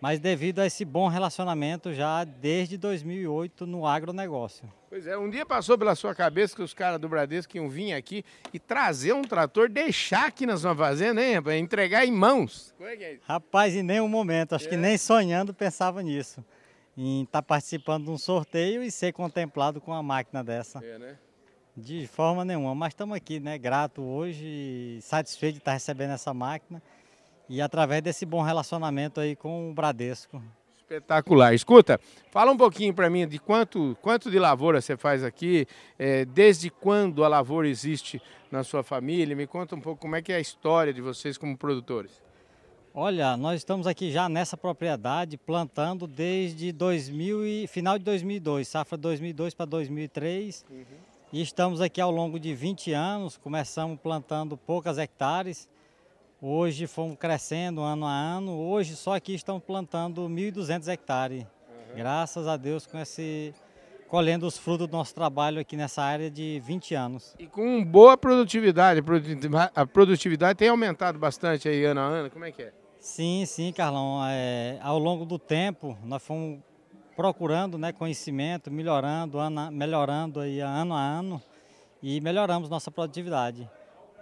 mas 0.00 0.20
devido 0.20 0.60
a 0.60 0.66
esse 0.66 0.84
bom 0.84 1.08
relacionamento 1.08 1.92
já 1.92 2.24
desde 2.24 2.76
2008 2.76 3.66
no 3.66 3.86
agronegócio. 3.86 4.70
Pois 4.88 5.06
é, 5.06 5.18
um 5.18 5.28
dia 5.28 5.44
passou 5.44 5.76
pela 5.76 5.94
sua 5.94 6.14
cabeça 6.14 6.56
que 6.56 6.62
os 6.62 6.72
caras 6.72 7.00
do 7.00 7.08
Bradesco 7.08 7.56
iam 7.56 7.68
vir 7.68 7.92
aqui 7.92 8.24
e 8.52 8.58
trazer 8.58 9.12
um 9.12 9.22
trator, 9.22 9.68
deixar 9.68 10.26
aqui 10.26 10.46
na 10.46 10.56
sua 10.56 10.74
fazenda, 10.74 11.22
hein, 11.22 11.34
rapaz? 11.34 11.60
Entregar 11.60 12.06
em 12.06 12.12
mãos. 12.12 12.74
Como 12.76 12.88
é 12.88 12.96
que 12.96 13.04
é 13.04 13.12
isso? 13.14 13.22
Rapaz, 13.26 13.74
em 13.74 13.82
nenhum 13.82 14.08
momento, 14.08 14.54
acho 14.54 14.66
é. 14.66 14.68
que 14.68 14.76
nem 14.76 14.96
sonhando 14.96 15.52
pensava 15.52 16.02
nisso. 16.02 16.44
Em 16.96 17.22
estar 17.22 17.42
tá 17.42 17.42
participando 17.42 18.04
de 18.06 18.10
um 18.10 18.18
sorteio 18.18 18.82
e 18.82 18.90
ser 18.90 19.12
contemplado 19.12 19.80
com 19.80 19.90
uma 19.90 20.02
máquina 20.02 20.42
dessa. 20.42 20.82
É, 20.82 20.98
né? 20.98 21.18
De 21.76 22.08
forma 22.08 22.44
nenhuma, 22.44 22.74
mas 22.74 22.92
estamos 22.92 23.16
aqui, 23.16 23.38
né? 23.38 23.56
Grato 23.56 24.02
hoje, 24.02 24.98
satisfeito 25.00 25.54
de 25.54 25.58
estar 25.60 25.74
recebendo 25.74 26.10
essa 26.10 26.34
máquina 26.34 26.82
e 27.48 27.60
através 27.60 28.02
desse 28.02 28.26
bom 28.26 28.42
relacionamento 28.42 29.20
aí 29.20 29.34
com 29.34 29.70
o 29.70 29.74
Bradesco. 29.74 30.42
Espetacular. 30.78 31.52
Escuta, 31.54 32.00
fala 32.30 32.50
um 32.50 32.56
pouquinho 32.56 32.94
para 32.94 33.10
mim 33.10 33.28
de 33.28 33.38
quanto, 33.38 33.96
quanto 34.00 34.30
de 34.30 34.38
lavoura 34.38 34.80
você 34.80 34.96
faz 34.96 35.22
aqui, 35.22 35.66
é, 35.98 36.24
desde 36.24 36.70
quando 36.70 37.24
a 37.24 37.28
lavoura 37.28 37.68
existe 37.68 38.22
na 38.50 38.64
sua 38.64 38.82
família, 38.82 39.36
me 39.36 39.46
conta 39.46 39.76
um 39.76 39.80
pouco 39.80 40.00
como 40.00 40.16
é 40.16 40.22
que 40.22 40.32
é 40.32 40.36
a 40.36 40.40
história 40.40 40.92
de 40.92 41.02
vocês 41.02 41.36
como 41.36 41.56
produtores. 41.56 42.22
Olha, 42.94 43.36
nós 43.36 43.58
estamos 43.58 43.86
aqui 43.86 44.10
já 44.10 44.28
nessa 44.28 44.56
propriedade 44.56 45.36
plantando 45.36 46.06
desde 46.06 46.72
2000 46.72 47.46
e, 47.46 47.66
final 47.66 47.98
de 47.98 48.04
2002, 48.04 48.66
safra 48.66 48.96
2002 48.96 49.54
para 49.54 49.66
2003. 49.66 50.64
Uhum. 50.70 50.84
E 51.32 51.42
estamos 51.42 51.82
aqui 51.82 52.00
ao 52.00 52.10
longo 52.10 52.40
de 52.40 52.54
20 52.54 52.92
anos, 52.92 53.36
começamos 53.36 54.00
plantando 54.00 54.56
poucas 54.56 54.96
hectares, 54.96 55.68
Hoje 56.40 56.86
fomos 56.86 57.16
crescendo 57.18 57.80
ano 57.80 58.06
a 58.06 58.12
ano. 58.12 58.52
Hoje 58.52 58.94
só 58.94 59.16
aqui 59.16 59.34
estão 59.34 59.58
plantando 59.58 60.28
1.200 60.28 60.86
hectares. 60.86 61.42
Uhum. 61.42 61.96
Graças 61.96 62.46
a 62.46 62.56
Deus 62.56 62.86
com 62.86 62.96
esse 62.96 63.52
colhendo 64.06 64.46
os 64.46 64.56
frutos 64.56 64.86
do 64.86 64.96
nosso 64.96 65.12
trabalho 65.14 65.60
aqui 65.60 65.76
nessa 65.76 66.00
área 66.00 66.30
de 66.30 66.62
20 66.64 66.94
anos. 66.94 67.34
E 67.40 67.46
com 67.48 67.84
boa 67.84 68.16
produtividade, 68.16 69.02
a 69.74 69.84
produtividade 69.84 70.56
tem 70.56 70.68
aumentado 70.68 71.18
bastante 71.18 71.68
aí 71.68 71.84
ano 71.84 72.00
a 72.00 72.04
ano, 72.04 72.30
como 72.30 72.44
é 72.44 72.52
que 72.52 72.62
é? 72.62 72.72
Sim, 73.00 73.44
sim, 73.44 73.72
Carlão. 73.72 74.20
É, 74.28 74.78
ao 74.80 74.98
longo 74.98 75.26
do 75.26 75.40
tempo, 75.40 75.98
nós 76.04 76.22
fomos 76.22 76.60
procurando 77.16 77.76
né, 77.76 77.92
conhecimento, 77.92 78.70
melhorando, 78.70 79.40
ano, 79.40 79.72
melhorando 79.72 80.38
aí 80.38 80.60
ano 80.60 80.94
a 80.94 81.00
ano 81.00 81.42
e 82.00 82.20
melhoramos 82.20 82.70
nossa 82.70 82.92
produtividade. 82.92 83.68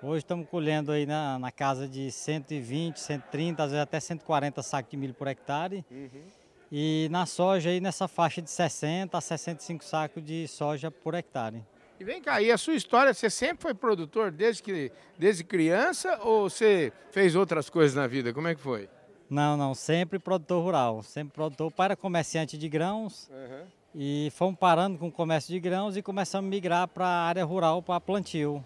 Hoje 0.02 0.18
estamos 0.18 0.46
colhendo 0.48 0.92
aí 0.92 1.06
na, 1.06 1.38
na, 1.38 1.50
casa 1.50 1.88
de 1.88 2.10
120, 2.10 3.00
130, 3.00 3.62
às 3.62 3.70
vezes 3.70 3.82
até 3.82 3.98
140 3.98 4.62
sacos 4.62 4.90
de 4.90 4.96
milho 4.96 5.14
por 5.14 5.26
hectare. 5.26 5.84
Uhum. 5.90 6.22
E 6.70 7.08
na 7.10 7.24
soja 7.24 7.70
aí 7.70 7.80
nessa 7.80 8.06
faixa 8.06 8.42
de 8.42 8.50
60 8.50 9.16
a 9.16 9.20
65 9.20 9.84
sacos 9.84 10.22
de 10.22 10.46
soja 10.48 10.90
por 10.90 11.14
hectare. 11.14 11.64
E 11.98 12.04
vem 12.04 12.20
cá, 12.20 12.42
e 12.42 12.52
a 12.52 12.58
sua 12.58 12.74
história, 12.74 13.14
você 13.14 13.30
sempre 13.30 13.62
foi 13.62 13.72
produtor 13.72 14.30
desde, 14.30 14.62
que, 14.62 14.92
desde 15.18 15.42
criança 15.42 16.18
ou 16.22 16.50
você 16.50 16.92
fez 17.10 17.34
outras 17.34 17.70
coisas 17.70 17.96
na 17.96 18.06
vida? 18.06 18.34
Como 18.34 18.48
é 18.48 18.54
que 18.54 18.60
foi? 18.60 18.90
Não, 19.30 19.56
não, 19.56 19.74
sempre 19.74 20.18
produtor 20.18 20.62
rural, 20.62 21.02
sempre 21.02 21.32
produtor 21.34 21.72
para 21.72 21.96
comerciante 21.96 22.58
de 22.58 22.68
grãos. 22.68 23.30
Uhum. 23.30 23.64
E 23.94 24.30
fomos 24.34 24.58
parando 24.58 24.98
com 24.98 25.08
o 25.08 25.12
comércio 25.12 25.54
de 25.54 25.58
grãos 25.58 25.96
e 25.96 26.02
começamos 26.02 26.46
a 26.46 26.50
migrar 26.50 26.86
para 26.86 27.06
a 27.06 27.26
área 27.26 27.44
rural 27.46 27.82
para 27.82 27.98
plantio. 27.98 28.62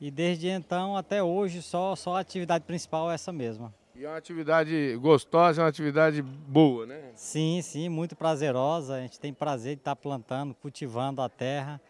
E 0.00 0.10
desde 0.10 0.48
então 0.48 0.96
até 0.96 1.22
hoje 1.22 1.60
só, 1.60 1.96
só 1.96 2.16
a 2.16 2.20
atividade 2.20 2.64
principal 2.64 3.10
é 3.10 3.14
essa 3.14 3.32
mesma. 3.32 3.74
E 3.94 4.04
é 4.04 4.08
uma 4.08 4.16
atividade 4.16 4.96
gostosa, 4.96 5.60
é 5.60 5.64
uma 5.64 5.68
atividade 5.68 6.22
boa, 6.22 6.86
né? 6.86 7.10
Sim, 7.16 7.60
sim, 7.62 7.88
muito 7.88 8.14
prazerosa. 8.14 8.94
A 8.94 9.00
gente 9.00 9.18
tem 9.18 9.34
prazer 9.34 9.74
de 9.74 9.80
estar 9.80 9.96
plantando, 9.96 10.54
cultivando 10.54 11.20
a 11.20 11.28
terra 11.28 11.80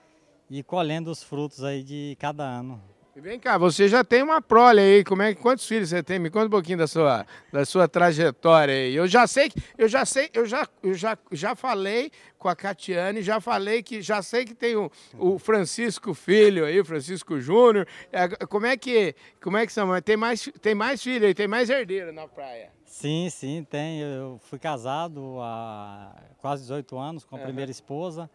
e 0.49 0.63
colhendo 0.63 1.11
os 1.11 1.23
frutos 1.23 1.63
aí 1.63 1.83
de 1.83 2.17
cada 2.19 2.45
ano. 2.45 2.81
E 3.19 3.21
vem 3.21 3.37
cá, 3.37 3.59
você 3.59 3.89
já 3.89 4.05
tem 4.05 4.23
uma 4.23 4.41
prole 4.41 4.81
aí, 4.81 5.03
como 5.03 5.23
é, 5.23 5.35
quantos 5.35 5.67
filhos 5.67 5.89
você 5.89 6.05
tem? 6.05 6.21
Me 6.21 6.31
conta 6.31 6.47
um 6.47 6.51
pouquinho 6.51 6.79
da 6.79 6.87
sua, 6.87 7.27
da 7.53 7.65
sua 7.65 7.89
trajetória 7.89 8.73
aí. 8.73 8.95
Eu 8.95 9.09
já 9.09 9.27
sei 9.27 9.49
que, 9.49 9.61
eu 9.77 9.89
já 9.89 10.05
sei, 10.05 10.31
eu 10.33 10.47
já, 10.47 10.69
eu 10.85 10.95
já, 10.95 11.19
já 11.33 11.57
falei 11.57 12.13
com 12.39 12.49
a 12.49 12.55
Catiane, 12.55 13.21
já 13.21 13.41
falei 13.41 13.83
que, 13.83 14.01
já 14.01 14.23
sei 14.23 14.45
que 14.45 14.55
tem 14.55 14.77
o, 14.77 14.89
o 15.19 15.37
Francisco 15.37 16.15
Filho 16.15 16.65
aí, 16.65 16.79
o 16.79 16.85
Francisco 16.85 17.41
Júnior. 17.41 17.89
É, 18.13 18.29
como 18.47 18.67
é 18.67 18.77
que, 18.77 19.17
como 19.43 19.57
é 19.57 19.67
que 19.67 19.73
são? 19.73 20.01
Tem 20.01 20.17
mais, 20.17 20.49
tem 20.63 20.77
mais 20.77 21.03
filho 21.03 21.27
aí, 21.27 21.35
tem 21.35 21.49
mais 21.49 21.69
herdeiro 21.69 22.13
na 22.13 22.29
praia. 22.29 22.71
Sim, 22.85 23.29
sim, 23.31 23.67
tem. 23.69 23.99
Eu 24.01 24.41
fui 24.45 24.61
casado 24.61 25.39
há 25.41 26.15
quase 26.41 26.63
18 26.63 26.97
anos 26.97 27.25
com 27.25 27.35
a 27.35 27.39
Aham. 27.39 27.47
primeira 27.49 27.71
esposa 27.73 28.31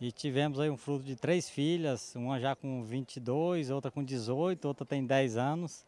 e 0.00 0.12
tivemos 0.12 0.60
aí 0.60 0.68
um 0.70 0.76
fruto 0.76 1.04
de 1.04 1.16
três 1.16 1.48
filhas, 1.48 2.14
uma 2.14 2.38
já 2.38 2.54
com 2.54 2.82
22, 2.82 3.70
outra 3.70 3.90
com 3.90 4.04
18, 4.04 4.66
outra 4.68 4.84
tem 4.84 5.04
10 5.04 5.36
anos. 5.36 5.86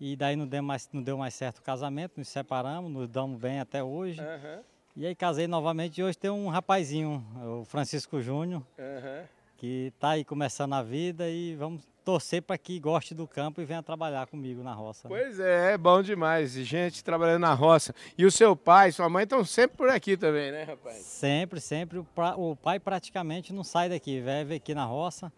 E 0.00 0.14
daí 0.16 0.36
não 0.36 0.46
deu 0.46 0.62
mais, 0.62 0.88
não 0.92 1.02
deu 1.02 1.16
mais 1.16 1.34
certo 1.34 1.58
o 1.58 1.62
casamento, 1.62 2.18
nos 2.18 2.28
separamos, 2.28 2.90
nos 2.92 3.08
damos 3.08 3.38
bem 3.40 3.60
até 3.60 3.82
hoje. 3.82 4.20
Aham, 4.20 4.60
E 4.94 5.06
aí 5.06 5.14
casei 5.14 5.46
novamente 5.46 5.98
e 6.00 6.04
hoje 6.04 6.18
tem 6.18 6.30
um 6.30 6.48
rapazinho, 6.48 7.24
o 7.60 7.64
Francisco 7.64 8.20
Júnior, 8.20 8.62
aham. 8.78 9.24
que 9.56 9.92
está 9.94 10.10
aí 10.10 10.24
começando 10.24 10.74
a 10.74 10.82
vida 10.82 11.28
e 11.30 11.54
vamos 11.54 11.82
torcer 12.06 12.40
para 12.40 12.56
que 12.56 12.78
goste 12.78 13.12
do 13.16 13.26
campo 13.26 13.60
e 13.60 13.64
venha 13.64 13.82
trabalhar 13.82 14.28
comigo 14.28 14.62
na 14.62 14.72
roça. 14.72 15.08
né? 15.08 15.16
Pois 15.18 15.40
é, 15.40 15.72
é 15.72 15.76
bom 15.76 16.00
demais. 16.00 16.52
Gente 16.52 17.02
trabalhando 17.02 17.40
na 17.40 17.52
roça. 17.52 17.92
E 18.16 18.24
o 18.24 18.30
seu 18.30 18.54
pai, 18.54 18.92
sua 18.92 19.08
mãe 19.08 19.24
estão 19.24 19.44
sempre 19.44 19.76
por 19.76 19.88
aqui 19.88 20.16
também, 20.16 20.52
né, 20.52 20.62
rapaz? 20.62 20.98
Sempre, 20.98 21.60
sempre. 21.60 21.98
O, 21.98 22.54
pai 22.54 22.78
praticamente 22.78 23.52
não 23.52 23.64
sai 23.64 23.88
daqui, 23.88 24.20
vive 24.20 24.54
aqui 24.54 24.72
na 24.72 24.84
roça. 24.84 25.32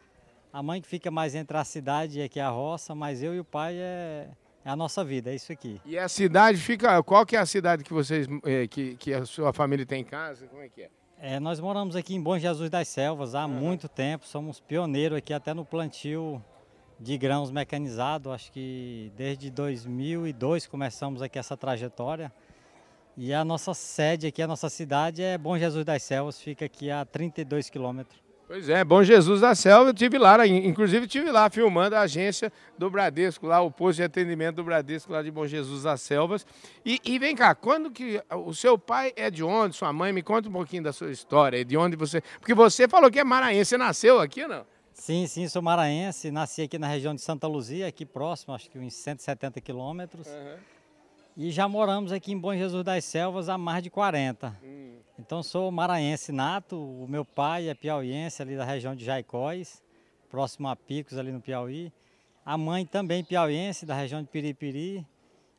A 0.52 0.62
mãe 0.62 0.82
que 0.82 0.86
fica 0.86 1.10
mais 1.10 1.34
entre 1.34 1.56
a 1.56 1.64
cidade 1.64 2.18
e 2.18 2.22
aqui 2.22 2.38
a 2.38 2.50
roça, 2.50 2.94
mas 2.94 3.22
eu 3.22 3.34
e 3.34 3.40
o 3.40 3.44
pai 3.44 3.74
é, 3.76 4.28
é 4.62 4.70
a 4.70 4.76
nossa 4.76 5.02
vida, 5.02 5.30
é 5.30 5.34
isso 5.34 5.50
aqui. 5.50 5.80
E 5.86 5.98
a 5.98 6.06
cidade 6.06 6.58
fica. 6.58 7.02
Qual 7.02 7.24
que 7.24 7.34
é 7.34 7.38
a 7.38 7.46
cidade 7.46 7.82
que 7.82 7.94
vocês. 7.94 8.26
eh, 8.44 8.66
que, 8.66 8.94
que 8.96 9.14
a 9.14 9.24
sua 9.24 9.54
família 9.54 9.86
tem 9.86 10.02
em 10.02 10.04
casa? 10.04 10.46
Como 10.46 10.60
é 10.60 10.68
que 10.68 10.82
é? 10.82 10.90
É, 11.20 11.40
nós 11.40 11.58
moramos 11.58 11.96
aqui 11.96 12.14
em 12.14 12.22
Bom 12.22 12.38
Jesus 12.38 12.68
das 12.68 12.88
Selvas 12.88 13.34
há 13.34 13.48
muito 13.48 13.88
tempo, 13.88 14.26
somos 14.26 14.60
pioneiros 14.60 15.18
aqui 15.18 15.32
até 15.32 15.52
no 15.52 15.64
plantio 15.64 16.40
de 16.98 17.16
grãos 17.16 17.50
mecanizados. 17.50 18.32
Acho 18.32 18.52
que 18.52 19.12
desde 19.16 19.50
2002 19.50 20.66
começamos 20.66 21.22
aqui 21.22 21.38
essa 21.38 21.56
trajetória. 21.56 22.32
E 23.16 23.34
a 23.34 23.44
nossa 23.44 23.74
sede 23.74 24.28
aqui, 24.28 24.40
a 24.40 24.46
nossa 24.46 24.68
cidade 24.68 25.22
é 25.22 25.36
Bom 25.36 25.58
Jesus 25.58 25.84
das 25.84 26.02
Selvas, 26.02 26.40
fica 26.40 26.64
aqui 26.64 26.90
a 26.90 27.04
32 27.04 27.68
quilômetros. 27.68 28.28
Pois 28.48 28.66
é, 28.70 28.82
Bom 28.82 29.02
Jesus 29.02 29.42
da 29.42 29.54
Selva, 29.54 29.90
eu 29.90 29.94
tive 29.94 30.16
lá, 30.16 30.46
inclusive 30.46 31.06
tive 31.06 31.30
lá 31.30 31.50
filmando 31.50 31.94
a 31.96 32.00
agência 32.00 32.50
do 32.78 32.88
Bradesco, 32.88 33.46
lá 33.46 33.60
o 33.60 33.70
posto 33.70 33.98
de 33.98 34.04
atendimento 34.04 34.56
do 34.56 34.64
Bradesco 34.64 35.12
lá 35.12 35.22
de 35.22 35.30
Bom 35.30 35.46
Jesus 35.46 35.82
das 35.82 36.00
Selvas. 36.00 36.46
E, 36.82 36.98
e 37.04 37.18
vem 37.18 37.36
cá, 37.36 37.54
quando 37.54 37.90
que 37.90 38.22
o 38.30 38.54
seu 38.54 38.78
pai 38.78 39.12
é 39.16 39.30
de 39.30 39.44
onde, 39.44 39.76
sua 39.76 39.92
mãe, 39.92 40.14
me 40.14 40.22
conta 40.22 40.48
um 40.48 40.52
pouquinho 40.52 40.82
da 40.82 40.94
sua 40.94 41.10
história, 41.10 41.62
de 41.62 41.76
onde 41.76 41.94
você, 41.94 42.22
porque 42.38 42.54
você 42.54 42.88
falou 42.88 43.10
que 43.10 43.18
é 43.18 43.24
maranhense, 43.24 43.68
você 43.68 43.76
nasceu 43.76 44.18
aqui, 44.18 44.46
não? 44.46 44.64
Sim, 44.98 45.26
sim, 45.28 45.48
sou 45.48 45.62
maranhense, 45.62 46.30
nasci 46.30 46.62
aqui 46.62 46.76
na 46.76 46.88
região 46.88 47.14
de 47.14 47.20
Santa 47.20 47.46
Luzia, 47.46 47.86
aqui 47.86 48.04
próximo, 48.04 48.52
acho 48.52 48.68
que 48.68 48.78
uns 48.78 48.92
170 48.94 49.60
quilômetros. 49.60 50.26
E 51.36 51.50
já 51.52 51.68
moramos 51.68 52.10
aqui 52.10 52.32
em 52.32 52.38
Bom 52.38 52.52
Jesus 52.54 52.84
das 52.84 53.04
Selvas 53.04 53.48
há 53.48 53.56
mais 53.56 53.82
de 53.82 53.90
40. 53.90 54.54
Então 55.18 55.40
sou 55.42 55.70
maranhense 55.70 56.32
nato, 56.32 56.76
o 56.76 57.06
meu 57.08 57.24
pai 57.24 57.68
é 57.68 57.74
piauiense 57.74 58.42
ali 58.42 58.56
da 58.56 58.64
região 58.64 58.94
de 58.94 59.04
Jaicóis, 59.04 59.82
próximo 60.28 60.68
a 60.68 60.74
Picos 60.74 61.16
ali 61.16 61.30
no 61.30 61.40
Piauí. 61.40 61.92
A 62.44 62.58
mãe 62.58 62.84
também 62.84 63.24
piauiense 63.24 63.86
da 63.86 63.94
região 63.94 64.20
de 64.20 64.28
Piripiri. 64.28 65.06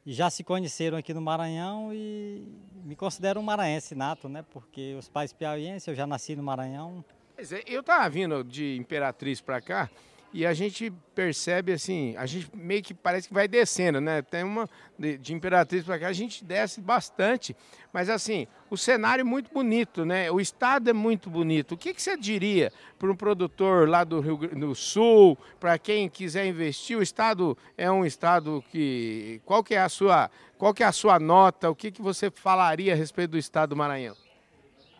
E 0.05 0.13
já 0.13 0.29
se 0.29 0.43
conheceram 0.43 0.97
aqui 0.97 1.13
no 1.13 1.21
Maranhão 1.21 1.93
e 1.93 2.47
me 2.83 2.95
considero 2.95 3.39
um 3.39 3.43
maranhense 3.43 3.95
nato, 3.95 4.27
né? 4.27 4.43
Porque 4.51 4.95
os 4.95 5.07
pais 5.07 5.31
piauienses, 5.31 5.87
eu 5.87 5.95
já 5.95 6.07
nasci 6.07 6.35
no 6.35 6.43
Maranhão. 6.43 7.03
É, 7.39 7.63
eu 7.65 7.81
tava 7.81 8.09
vindo 8.09 8.43
de 8.43 8.75
Imperatriz 8.75 9.39
para 9.39 9.61
cá 9.61 9.89
e 10.33 10.45
a 10.45 10.53
gente 10.53 10.91
percebe 11.15 11.71
assim, 11.71 12.13
a 12.17 12.25
gente 12.25 12.49
meio 12.53 12.83
que 12.83 12.93
parece 12.93 13.29
que 13.29 13.33
vai 13.33 13.47
descendo, 13.47 14.01
né? 14.01 14.21
Tem 14.21 14.43
uma 14.43 14.69
de, 14.97 15.17
de 15.17 15.33
Imperatriz 15.33 15.85
para 15.85 15.97
cá, 15.97 16.09
a 16.09 16.13
gente 16.13 16.43
desce 16.43 16.81
bastante, 16.81 17.55
mas 17.93 18.09
assim, 18.09 18.45
o 18.69 18.75
cenário 18.75 19.21
é 19.21 19.23
muito 19.23 19.53
bonito, 19.53 20.03
né? 20.03 20.29
O 20.29 20.41
estado 20.41 20.89
é 20.89 20.93
muito 20.93 21.29
bonito. 21.29 21.75
O 21.75 21.77
que, 21.77 21.93
que 21.93 22.01
você 22.01 22.17
diria 22.17 22.73
para 22.99 23.09
um 23.09 23.15
produtor 23.15 23.87
lá 23.87 24.03
do 24.03 24.19
Rio 24.19 24.37
do 24.37 24.75
Sul, 24.75 25.37
para 25.61 25.79
quem 25.79 26.09
quiser 26.09 26.45
investir? 26.45 26.97
O 26.97 27.01
estado 27.01 27.57
é 27.77 27.89
um 27.89 28.05
estado 28.05 28.61
que 28.69 29.39
qual 29.45 29.63
que 29.63 29.75
é 29.75 29.81
a 29.81 29.87
sua, 29.87 30.29
qual 30.57 30.73
que 30.73 30.83
é 30.83 30.85
a 30.85 30.91
sua 30.91 31.17
nota? 31.17 31.69
O 31.69 31.75
que 31.75 31.89
que 31.89 32.01
você 32.01 32.29
falaria 32.29 32.91
a 32.91 32.97
respeito 32.97 33.31
do 33.31 33.37
estado 33.37 33.69
do 33.69 33.77
Maranhão? 33.77 34.28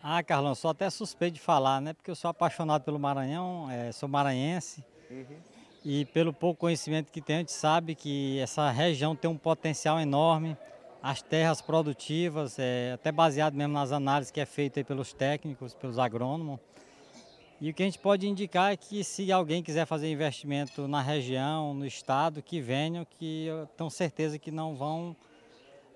Ah, 0.02 0.22
Carlão, 0.22 0.54
sou 0.54 0.70
até 0.70 0.88
suspeito 0.88 1.34
de 1.34 1.40
falar, 1.40 1.78
né? 1.78 1.92
Porque 1.92 2.10
eu 2.10 2.14
sou 2.14 2.30
apaixonado 2.30 2.82
pelo 2.82 2.98
Maranhão, 2.98 3.70
eh, 3.70 3.92
sou 3.92 4.08
maranhense. 4.08 4.82
E 5.84 6.06
pelo 6.06 6.32
pouco 6.32 6.60
conhecimento 6.60 7.12
que 7.12 7.20
tenho, 7.20 7.40
a 7.40 7.40
gente 7.40 7.52
sabe 7.52 7.94
que 7.94 8.38
essa 8.38 8.70
região 8.70 9.14
tem 9.14 9.30
um 9.30 9.36
potencial 9.36 10.00
enorme. 10.00 10.56
As 11.02 11.20
terras 11.20 11.60
produtivas, 11.60 12.58
eh, 12.58 12.92
até 12.94 13.12
baseado 13.12 13.54
mesmo 13.54 13.74
nas 13.74 13.92
análises 13.92 14.30
que 14.30 14.40
é 14.40 14.46
feita 14.46 14.82
pelos 14.82 15.12
técnicos, 15.12 15.74
pelos 15.74 15.98
agrônomos. 15.98 16.58
E 17.60 17.68
o 17.68 17.74
que 17.74 17.82
a 17.82 17.86
gente 17.86 17.98
pode 17.98 18.26
indicar 18.26 18.72
é 18.72 18.78
que 18.78 19.04
se 19.04 19.30
alguém 19.30 19.62
quiser 19.62 19.84
fazer 19.84 20.10
investimento 20.10 20.88
na 20.88 21.02
região, 21.02 21.74
no 21.74 21.84
estado, 21.84 22.42
que 22.42 22.58
venham, 22.58 23.04
que 23.04 23.44
eu 23.44 23.66
tenho 23.76 23.90
certeza 23.90 24.38
que 24.38 24.50
não 24.50 24.74
vão, 24.74 25.14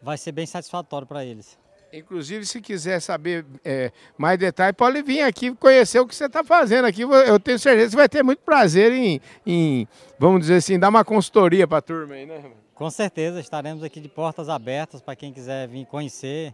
vai 0.03 0.19
ser 0.19 0.33
bem 0.33 0.45
satisfatório 0.45 1.07
para 1.07 1.25
eles. 1.25 1.64
Inclusive, 1.99 2.45
se 2.45 2.61
quiser 2.61 3.01
saber 3.01 3.45
é, 3.65 3.93
mais 4.19 4.39
detalhes, 4.39 4.75
pode 4.77 5.01
vir 5.03 5.23
aqui 5.23 5.55
conhecer 5.55 6.01
o 6.01 6.07
que 6.07 6.15
você 6.15 6.27
está 6.27 6.43
fazendo 6.43 6.85
aqui. 6.87 7.03
Eu 7.03 7.39
tenho 7.39 7.59
certeza 7.59 7.87
que 7.87 7.91
você 7.93 7.97
vai 7.97 8.09
ter 8.09 8.23
muito 8.23 8.41
prazer 8.41 8.93
em, 8.93 9.21
em, 9.47 9.89
vamos 10.19 10.41
dizer 10.41 10.57
assim, 10.57 10.79
dar 10.79 10.89
uma 10.89 11.05
consultoria 11.05 11.67
para 11.67 11.79
a 11.79 11.83
turma 11.83 12.15
aí, 12.15 12.27
né? 12.27 12.43
Com 12.75 12.91
certeza, 12.91 13.39
estaremos 13.39 13.85
aqui 13.85 14.01
de 14.01 14.09
portas 14.09 14.49
abertas 14.49 15.01
para 15.01 15.15
quem 15.15 15.33
quiser 15.33 15.69
vir 15.69 15.87
conhecer, 15.87 16.53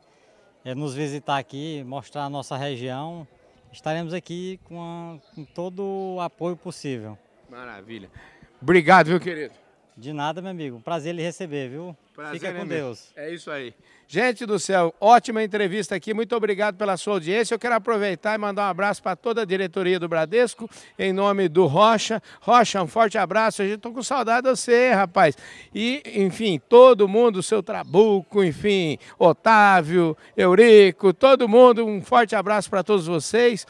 eh, 0.65 0.75
nos 0.75 0.95
visitar 0.95 1.39
aqui, 1.39 1.83
mostrar 1.87 2.25
a 2.25 2.31
nossa 2.31 2.57
região. 2.57 3.27
Estaremos 3.73 4.13
aqui 4.13 4.61
com, 4.65 4.81
a- 4.83 5.35
com 5.35 5.45
todo 5.45 5.83
o 6.17 6.21
apoio 6.21 6.57
possível. 6.57 7.17
Maravilha. 7.49 8.11
Obrigado, 8.61 9.07
viu, 9.07 9.19
querido? 9.21 9.55
De 9.97 10.13
nada, 10.13 10.43
meu 10.43 10.51
amigo. 10.51 10.81
Prazer 10.81 11.15
lhe 11.15 11.23
receber, 11.23 11.69
viu? 11.71 11.97
Prazer 12.21 12.39
Fica 12.39 12.53
com. 12.53 12.67
Deus. 12.67 13.13
É 13.17 13.33
isso 13.33 13.51
aí. 13.51 13.73
Gente 14.07 14.45
do 14.45 14.59
céu, 14.59 14.95
ótima 15.01 15.43
entrevista 15.43 15.95
aqui. 15.95 16.13
Muito 16.13 16.37
obrigado 16.37 16.77
pela 16.77 16.99
sua 16.99 17.15
audiência. 17.15 17.55
Eu 17.55 17.59
quero 17.59 17.77
aproveitar 17.77 18.35
e 18.35 18.39
mandar 18.39 18.67
um 18.67 18.71
abraço 18.71 19.03
para 19.03 19.17
toda 19.17 19.41
a 19.41 19.45
diretoria 19.47 19.99
do 19.99 20.07
Bradesco, 20.07 20.69
em 20.99 21.15
nome 21.15 21.49
do 21.49 21.65
Rocha. 21.65 22.23
Rocha, 22.43 22.83
um 22.83 22.87
forte 22.87 23.17
abraço. 23.17 23.63
A 23.63 23.67
gente 23.67 23.79
tô 23.79 23.91
com 23.91 24.03
saudade 24.03 24.43
de 24.43 24.51
você, 24.51 24.91
rapaz. 24.91 25.35
E, 25.75 26.03
enfim, 26.15 26.61
todo 26.69 27.09
mundo, 27.09 27.43
seu 27.43 27.63
Trabuco, 27.63 28.45
enfim, 28.45 28.99
Otávio, 29.19 30.15
Eurico, 30.37 31.15
todo 31.15 31.49
mundo, 31.49 31.87
um 31.87 32.03
forte 32.03 32.37
abraço 32.37 32.69
para 32.69 32.83
todos 32.83 33.07
vocês. 33.07 33.67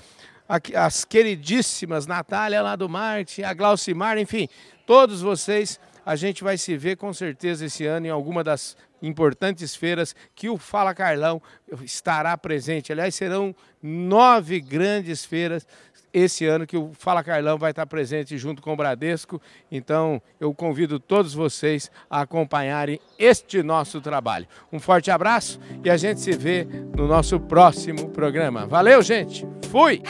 As 0.75 1.05
queridíssimas 1.05 2.05
Natália 2.05 2.63
lá 2.63 2.75
do 2.75 2.89
Marte, 2.89 3.45
a 3.45 3.55
Glaucimar, 3.55 4.19
enfim, 4.19 4.49
todos 4.85 5.21
vocês. 5.23 5.79
A 6.11 6.17
gente 6.17 6.43
vai 6.43 6.59
se 6.59 6.77
ver 6.77 6.97
com 6.97 7.13
certeza 7.13 7.67
esse 7.67 7.87
ano 7.87 8.05
em 8.05 8.11
alguma 8.11 8.43
das 8.43 8.77
importantes 9.01 9.77
feiras 9.77 10.13
que 10.35 10.49
o 10.49 10.59
Fala 10.59 10.93
Carlão 10.93 11.41
estará 11.85 12.37
presente. 12.37 12.91
Aliás, 12.91 13.15
serão 13.15 13.55
nove 13.81 14.61
grandes 14.61 15.25
feiras 15.25 15.65
esse 16.13 16.45
ano 16.47 16.67
que 16.67 16.77
o 16.77 16.91
Fala 16.99 17.23
Carlão 17.23 17.57
vai 17.57 17.71
estar 17.71 17.87
presente 17.87 18.37
junto 18.37 18.61
com 18.61 18.73
o 18.73 18.77
Bradesco. 18.77 19.41
Então, 19.71 20.21
eu 20.41 20.53
convido 20.53 20.99
todos 20.99 21.33
vocês 21.33 21.89
a 22.11 22.23
acompanharem 22.23 22.99
este 23.17 23.63
nosso 23.63 24.01
trabalho. 24.01 24.49
Um 24.73 24.81
forte 24.81 25.13
abraço 25.13 25.61
e 25.85 25.89
a 25.89 25.97
gente 25.97 26.19
se 26.19 26.33
vê 26.33 26.67
no 26.93 27.07
nosso 27.07 27.39
próximo 27.39 28.09
programa. 28.09 28.67
Valeu, 28.67 29.01
gente! 29.01 29.47
Fui! 29.71 30.03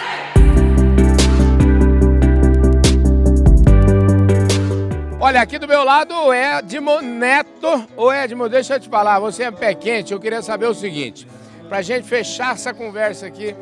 Olha, 5.23 5.43
aqui 5.43 5.59
do 5.59 5.69
meu 5.69 5.85
lado 5.85 6.15
o 6.15 6.33
Edmo 6.33 7.03
Neto. 7.03 7.87
Ô 7.95 8.11
Edmo, 8.11 8.49
deixa 8.49 8.77
eu 8.77 8.81
te 8.81 8.89
falar, 8.89 9.21
você 9.21 9.43
é 9.43 9.51
pé 9.51 9.75
quente, 9.75 10.15
eu 10.15 10.19
queria 10.19 10.41
saber 10.41 10.65
o 10.65 10.75
seguinte. 10.75 11.29
Pra 11.69 11.83
gente 11.83 12.09
fechar 12.09 12.55
essa 12.55 12.73
conversa 12.73 13.27
aqui, 13.27 13.55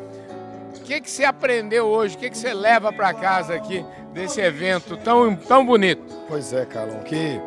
o 0.77 0.79
que, 0.85 1.01
que 1.01 1.11
você 1.11 1.25
aprendeu 1.25 1.85
hoje? 1.85 2.15
O 2.15 2.17
que, 2.17 2.29
que 2.29 2.37
você 2.37 2.53
leva 2.53 2.93
para 2.93 3.13
casa 3.13 3.55
aqui 3.55 3.85
desse 4.13 4.39
evento 4.39 4.95
tão, 4.95 5.35
tão 5.35 5.65
bonito? 5.65 6.01
Pois 6.29 6.53
é, 6.53 6.65
Carlão, 6.65 6.99
que 6.99 7.41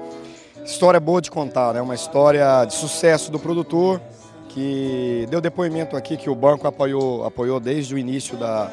história 0.63 1.01
boa 1.01 1.23
de 1.23 1.31
contar, 1.31 1.73
né? 1.73 1.81
Uma 1.81 1.95
história 1.95 2.67
de 2.67 2.75
sucesso 2.75 3.33
do 3.33 3.39
produtor 3.39 3.99
que 4.51 5.27
deu 5.31 5.41
depoimento 5.41 5.97
aqui 5.97 6.19
que 6.19 6.29
o 6.29 6.35
banco 6.35 6.69
apoiou, 6.69 7.25
apoiou 7.25 7.59
desde 7.59 7.95
o 7.95 7.99
início 7.99 8.37
da, 8.37 8.71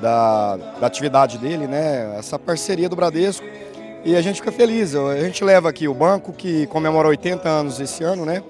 da, 0.00 0.56
da 0.56 0.86
atividade 0.86 1.38
dele, 1.38 1.66
né? 1.66 2.16
Essa 2.16 2.38
parceria 2.38 2.88
do 2.88 2.94
Bradesco. 2.94 3.44
E 4.06 4.14
a 4.14 4.20
gente 4.20 4.36
fica 4.36 4.52
feliz. 4.52 4.94
A 4.94 5.18
gente 5.18 5.42
leva 5.42 5.68
aqui 5.68 5.88
o 5.88 5.92
banco 5.92 6.32
que 6.32 6.68
comemora 6.68 7.08
80 7.08 7.48
anos 7.48 7.80
esse 7.80 8.04
ano, 8.04 8.24
né? 8.24 8.40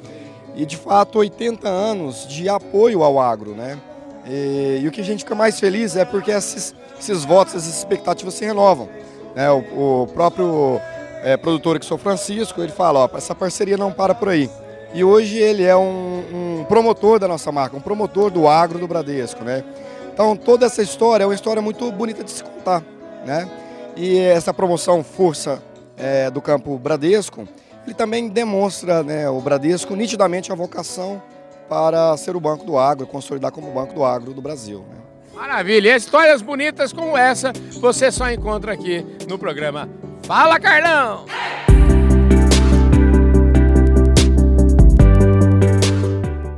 E 0.55 0.67
de 0.67 0.77
fato 0.77 1.19
80 1.19 1.67
anos 1.67 2.29
de 2.29 2.47
apoio 2.47 3.03
ao 3.03 3.19
agro, 3.19 3.53
né? 3.53 3.79
E, 4.27 4.81
e 4.83 4.87
o 4.87 4.91
que 4.91 5.01
a 5.01 5.05
gente 5.05 5.21
fica 5.21 5.35
mais 5.35 5.59
feliz 5.59 5.97
é 5.97 6.05
porque 6.05 6.31
esses, 6.31 6.75
esses 7.01 7.25
votos, 7.25 7.55
essas 7.55 7.75
expectativas 7.75 8.35
se 8.35 8.45
renovam. 8.45 8.87
Né? 9.35 9.51
O, 9.51 10.03
o 10.03 10.07
próprio 10.09 10.79
é, 11.23 11.39
produtor 11.39 11.79
que 11.79 11.87
sou 11.87 11.97
Francisco, 11.97 12.61
ele 12.61 12.73
fala, 12.73 13.09
ó, 13.11 13.17
essa 13.17 13.35
parceria 13.35 13.79
não 13.79 13.91
para 13.91 14.15
por 14.15 14.29
aí. 14.29 14.51
E 14.93 15.03
hoje 15.03 15.39
ele 15.39 15.65
é 15.65 15.75
um, 15.75 16.59
um, 16.61 16.65
promotor 16.69 17.19
da 17.19 17.27
nossa 17.27 17.51
marca, 17.51 17.75
um 17.75 17.81
promotor 17.81 18.31
do 18.31 18.47
agro 18.47 18.79
do 18.79 18.87
Bradesco, 18.87 19.43
né? 19.43 19.65
Então 20.13 20.37
toda 20.37 20.67
essa 20.67 20.83
história 20.83 21.25
é 21.25 21.27
uma 21.27 21.35
história 21.35 21.63
muito 21.63 21.91
bonita 21.93 22.23
de 22.23 22.31
se 22.31 22.45
contar, 22.45 22.83
né? 23.25 23.49
E 23.97 24.19
essa 24.19 24.53
promoção 24.53 25.03
Força 25.03 25.63
é, 25.97 26.31
do 26.31 26.43
Campo 26.43 26.77
Bradesco, 26.79 27.49
ele 27.87 27.95
também 27.95 28.29
demonstra, 28.29 29.03
né, 29.03 29.29
o 29.31 29.41
Bradesco 29.41 29.97
nitidamente 29.97 30.53
a 30.53 30.55
vocação 30.55 31.23
para 31.67 32.15
ser 32.19 32.37
o 32.37 32.41
banco 32.41 32.65
do 32.65 32.79
agro, 32.79 33.07
consolidar 33.07 33.51
como 33.51 33.71
o 33.71 33.73
banco 33.73 33.95
do 33.95 34.05
agro 34.05 34.35
do 34.35 34.43
Brasil. 34.43 34.85
Né? 34.91 34.97
Maravilha! 35.35 35.97
Histórias 35.97 36.43
bonitas 36.43 36.93
como 36.93 37.17
essa 37.17 37.53
você 37.81 38.13
só 38.13 38.31
encontra 38.31 38.73
aqui 38.73 39.05
no 39.27 39.39
programa 39.39 39.89
Fala 40.23 40.61
Carlão! 40.61 41.25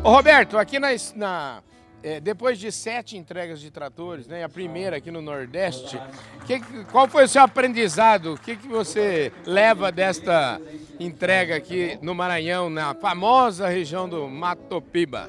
Ô 0.03 0.11
Roberto, 0.11 0.57
aqui 0.59 0.79
na, 0.79 0.89
na 1.15 1.63
é, 2.03 2.21
depois 2.21 2.59
de 2.59 2.71
sete 2.71 3.17
entregas 3.17 3.61
de 3.61 3.71
tratores, 3.71 4.27
né, 4.27 4.45
a 4.45 4.49
primeira 4.49 4.97
aqui 4.97 5.11
no 5.11 5.21
Nordeste, 5.21 6.01
que, 6.47 6.61
qual 6.85 7.09
foi 7.09 7.25
o 7.25 7.29
seu 7.29 7.43
aprendizado? 7.43 8.35
O 8.35 8.39
que, 8.39 8.57
que 8.57 8.69
você 8.69 9.33
leva 9.45 9.91
desta 9.91 10.61
entrega 11.01 11.57
aqui 11.57 11.99
no 12.01 12.15
Maranhão, 12.15 12.71
na 12.71 12.95
famosa 12.95 13.69
região 13.69 14.09
do 14.09 14.29
Matopiba? 14.29 15.29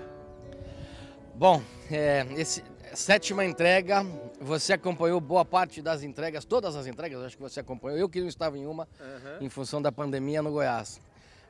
Bom, 1.35 1.61
é, 1.89 2.25
esse, 2.37 2.63
sétima 2.93 3.45
entrega, 3.45 4.05
você 4.39 4.73
acompanhou 4.73 5.19
boa 5.19 5.45
parte 5.45 5.81
das 5.81 6.03
entregas, 6.03 6.45
todas 6.45 6.75
as 6.75 6.85
entregas, 6.85 7.23
acho 7.23 7.35
que 7.35 7.41
você 7.41 7.59
acompanhou. 7.59 7.97
Eu 7.97 8.09
que 8.09 8.21
não 8.21 8.27
estava 8.27 8.57
em 8.57 8.65
uma, 8.65 8.87
uhum. 8.99 9.45
em 9.45 9.49
função 9.49 9.81
da 9.81 9.91
pandemia 9.91 10.41
no 10.41 10.51
Goiás. 10.51 11.01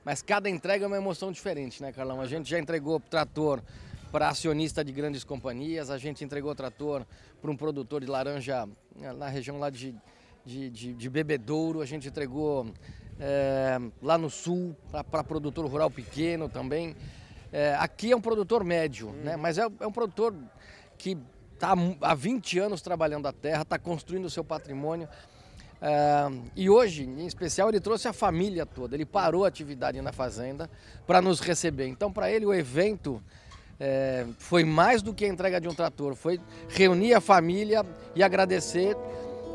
Mas 0.05 0.21
cada 0.21 0.49
entrega 0.49 0.85
é 0.85 0.88
uma 0.88 0.97
emoção 0.97 1.31
diferente, 1.31 1.81
né, 1.81 1.91
Carlão? 1.91 2.21
A 2.21 2.25
gente 2.25 2.49
já 2.49 2.57
entregou 2.57 2.99
trator 2.99 3.61
para 4.11 4.29
acionista 4.29 4.83
de 4.83 4.91
grandes 4.91 5.23
companhias, 5.23 5.89
a 5.89 5.97
gente 5.97 6.23
entregou 6.23 6.53
trator 6.55 7.05
para 7.41 7.51
um 7.51 7.55
produtor 7.55 8.01
de 8.01 8.07
laranja 8.07 8.67
né, 8.95 9.13
na 9.13 9.27
região 9.27 9.59
lá 9.59 9.69
de, 9.69 9.95
de, 10.45 10.69
de, 10.69 10.93
de 10.93 11.09
Bebedouro, 11.09 11.81
a 11.81 11.85
gente 11.85 12.07
entregou 12.07 12.67
é, 13.19 13.79
lá 14.01 14.17
no 14.17 14.29
sul 14.29 14.75
para 15.11 15.23
produtor 15.23 15.65
rural 15.67 15.91
pequeno 15.91 16.49
também. 16.49 16.95
É, 17.51 17.75
aqui 17.75 18.11
é 18.11 18.15
um 18.15 18.21
produtor 18.21 18.63
médio, 18.63 19.11
né? 19.23 19.35
mas 19.35 19.57
é, 19.57 19.67
é 19.79 19.87
um 19.87 19.91
produtor 19.91 20.33
que 20.97 21.17
está 21.53 21.73
há 22.01 22.15
20 22.15 22.59
anos 22.59 22.81
trabalhando 22.81 23.27
a 23.27 23.33
terra, 23.33 23.61
está 23.61 23.77
construindo 23.77 24.25
o 24.25 24.29
seu 24.29 24.43
patrimônio. 24.43 25.07
E 26.57 26.69
hoje, 26.69 27.03
em 27.03 27.25
especial, 27.25 27.69
ele 27.69 27.79
trouxe 27.79 28.07
a 28.07 28.13
família 28.13 28.65
toda. 28.65 28.95
Ele 28.95 29.05
parou 29.05 29.45
a 29.45 29.47
atividade 29.47 30.01
na 30.01 30.11
fazenda 30.11 30.69
para 31.07 31.21
nos 31.21 31.39
receber. 31.39 31.87
Então, 31.87 32.11
para 32.11 32.29
ele, 32.29 32.45
o 32.45 32.53
evento 32.53 33.23
é, 33.79 34.25
foi 34.38 34.63
mais 34.63 35.01
do 35.01 35.13
que 35.13 35.24
a 35.24 35.27
entrega 35.27 35.62
de 35.62 35.67
um 35.67 35.74
trator, 35.74 36.13
foi 36.15 36.39
reunir 36.67 37.13
a 37.13 37.21
família 37.21 37.86
e 38.15 38.21
agradecer. 38.21 38.95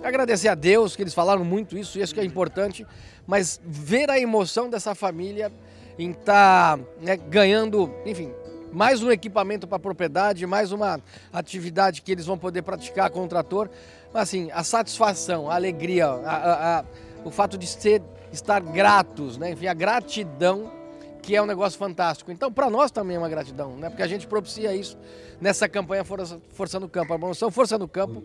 Agradecer 0.03 0.49
a 0.49 0.55
Deus, 0.55 0.95
que 0.95 1.03
eles 1.03 1.15
falaram 1.15 1.45
muito 1.45 1.79
isso, 1.79 1.99
isso 1.99 2.15
que 2.15 2.21
é 2.21 2.25
importante, 2.25 2.87
mas 3.27 3.61
ver 3.65 4.11
a 4.11 4.19
emoção 4.19 4.69
dessa 4.69 4.95
família 4.95 5.51
em 5.99 6.11
estar 6.11 6.77
tá, 6.77 6.85
né, 7.01 7.17
ganhando, 7.17 7.91
enfim, 8.05 8.31
mais 8.71 9.03
um 9.03 9.11
equipamento 9.11 9.67
para 9.67 9.77
a 9.77 9.81
propriedade, 9.81 10.47
mais 10.47 10.73
uma 10.73 11.01
atividade 11.33 12.03
que 12.03 12.13
eles 12.13 12.27
vão 12.27 12.37
poder 12.37 12.63
praticar 12.63 13.09
com 13.11 13.25
o 13.25 13.29
trator. 13.29 13.71
Mas 14.13 14.25
assim, 14.25 14.51
a 14.53 14.63
satisfação, 14.63 15.51
a 15.51 15.55
alegria, 15.55 16.07
a, 16.07 16.09
a, 16.09 16.79
a, 16.81 16.85
o 17.25 17.31
fato 17.31 17.57
de 17.57 17.67
ser, 17.67 18.03
estar 18.33 18.61
gratos, 18.61 19.39
né? 19.39 19.53
enfim, 19.53 19.69
a 19.69 19.75
gratidão 19.75 20.84
que 21.25 21.35
é 21.35 21.43
um 21.43 21.47
negócio 21.47 21.79
fantástico. 21.79 22.31
Então, 22.31 22.53
para 22.53 22.69
nós 22.69 22.91
também 22.91 23.17
é 23.17 23.19
uma 23.19 23.29
gratidão, 23.29 23.77
né? 23.77 23.89
porque 23.89 24.03
a 24.03 24.07
gente 24.07 24.27
propicia 24.27 24.75
isso 24.75 24.97
nessa 25.41 25.69
campanha 25.69 26.05
Força, 26.05 26.39
Força 26.51 26.79
no 26.79 26.89
Campo. 26.89 27.15
A 27.15 27.19
promoção 27.19 27.51
Força 27.51 27.79
no 27.79 27.89
Campo 27.89 28.23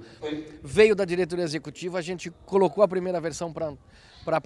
veio 0.61 0.95
da 0.95 1.05
diretoria 1.05 1.45
executiva, 1.45 1.97
a 1.97 2.01
gente 2.01 2.29
colocou 2.45 2.83
a 2.83 2.87
primeira 2.87 3.19
versão 3.21 3.53
para 3.53 3.77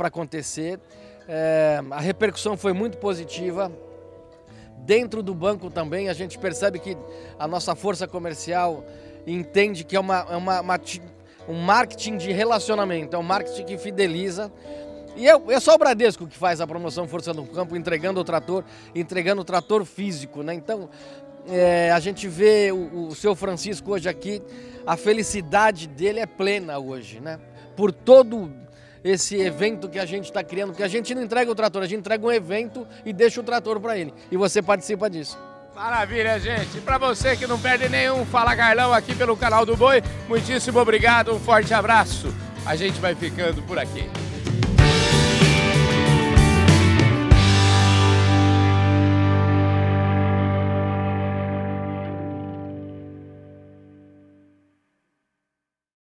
acontecer. 0.07 0.79
É, 1.27 1.81
a 1.89 1.99
repercussão 1.99 2.55
foi 2.55 2.73
muito 2.73 2.97
positiva. 2.97 3.71
Dentro 4.85 5.23
do 5.23 5.33
banco 5.33 5.69
também, 5.69 6.09
a 6.09 6.13
gente 6.13 6.37
percebe 6.37 6.77
que 6.77 6.97
a 7.39 7.47
nossa 7.47 7.73
força 7.73 8.07
comercial 8.07 8.85
entende 9.25 9.83
que 9.83 9.95
é 9.95 9.99
uma, 9.99 10.27
é 10.29 10.35
uma, 10.35 10.61
uma 10.61 10.79
um 11.47 11.55
marketing 11.55 12.17
de 12.17 12.31
relacionamento, 12.31 13.15
é 13.15 13.19
um 13.19 13.23
marketing 13.23 13.65
que 13.65 13.77
fideliza. 13.77 14.51
E 15.15 15.27
é, 15.27 15.33
é, 15.49 15.59
só 15.59 15.75
o 15.75 15.77
Bradesco 15.77 16.27
que 16.27 16.37
faz 16.37 16.59
a 16.59 16.67
promoção 16.67 17.07
Força 17.07 17.33
no 17.33 17.45
Campo, 17.45 17.75
entregando 17.75 18.19
o 18.19 18.23
trator, 18.23 18.63
entregando 18.95 19.41
o 19.41 19.45
trator 19.45 19.85
físico, 19.85 20.41
né? 20.41 20.53
Então, 20.53 20.89
é, 21.47 21.91
a 21.91 21.99
gente 21.99 22.27
vê 22.27 22.71
o, 22.71 23.07
o 23.07 23.15
seu 23.15 23.35
Francisco 23.35 23.91
hoje 23.91 24.09
aqui, 24.09 24.41
a 24.85 24.97
felicidade 24.97 25.87
dele 25.87 26.19
é 26.19 26.25
plena 26.25 26.79
hoje, 26.79 27.19
né? 27.19 27.39
Por 27.75 27.91
todo 27.91 28.51
esse 29.03 29.35
evento 29.35 29.89
que 29.89 29.99
a 29.99 30.05
gente 30.05 30.25
está 30.25 30.43
criando, 30.43 30.69
porque 30.69 30.83
a 30.83 30.87
gente 30.87 31.13
não 31.13 31.21
entrega 31.21 31.51
o 31.51 31.55
trator, 31.55 31.83
a 31.83 31.87
gente 31.87 31.99
entrega 31.99 32.25
um 32.25 32.31
evento 32.31 32.87
e 33.05 33.11
deixa 33.11 33.41
o 33.41 33.43
trator 33.43 33.79
para 33.79 33.97
ele. 33.97 34.13
E 34.31 34.37
você 34.37 34.61
participa 34.61 35.09
disso. 35.09 35.37
Maravilha, 35.75 36.39
gente. 36.39 36.77
E 36.77 36.81
para 36.81 36.97
você 36.97 37.35
que 37.35 37.47
não 37.47 37.59
perde 37.59 37.89
nenhum 37.89 38.23
Fala 38.25 38.55
Carlão 38.55 38.93
aqui 38.93 39.15
pelo 39.15 39.35
canal 39.35 39.65
do 39.65 39.75
Boi, 39.75 40.03
muitíssimo 40.29 40.79
obrigado, 40.79 41.33
um 41.33 41.39
forte 41.39 41.73
abraço. 41.73 42.33
A 42.65 42.75
gente 42.75 42.99
vai 42.99 43.15
ficando 43.15 43.61
por 43.63 43.77
aqui. 43.77 44.07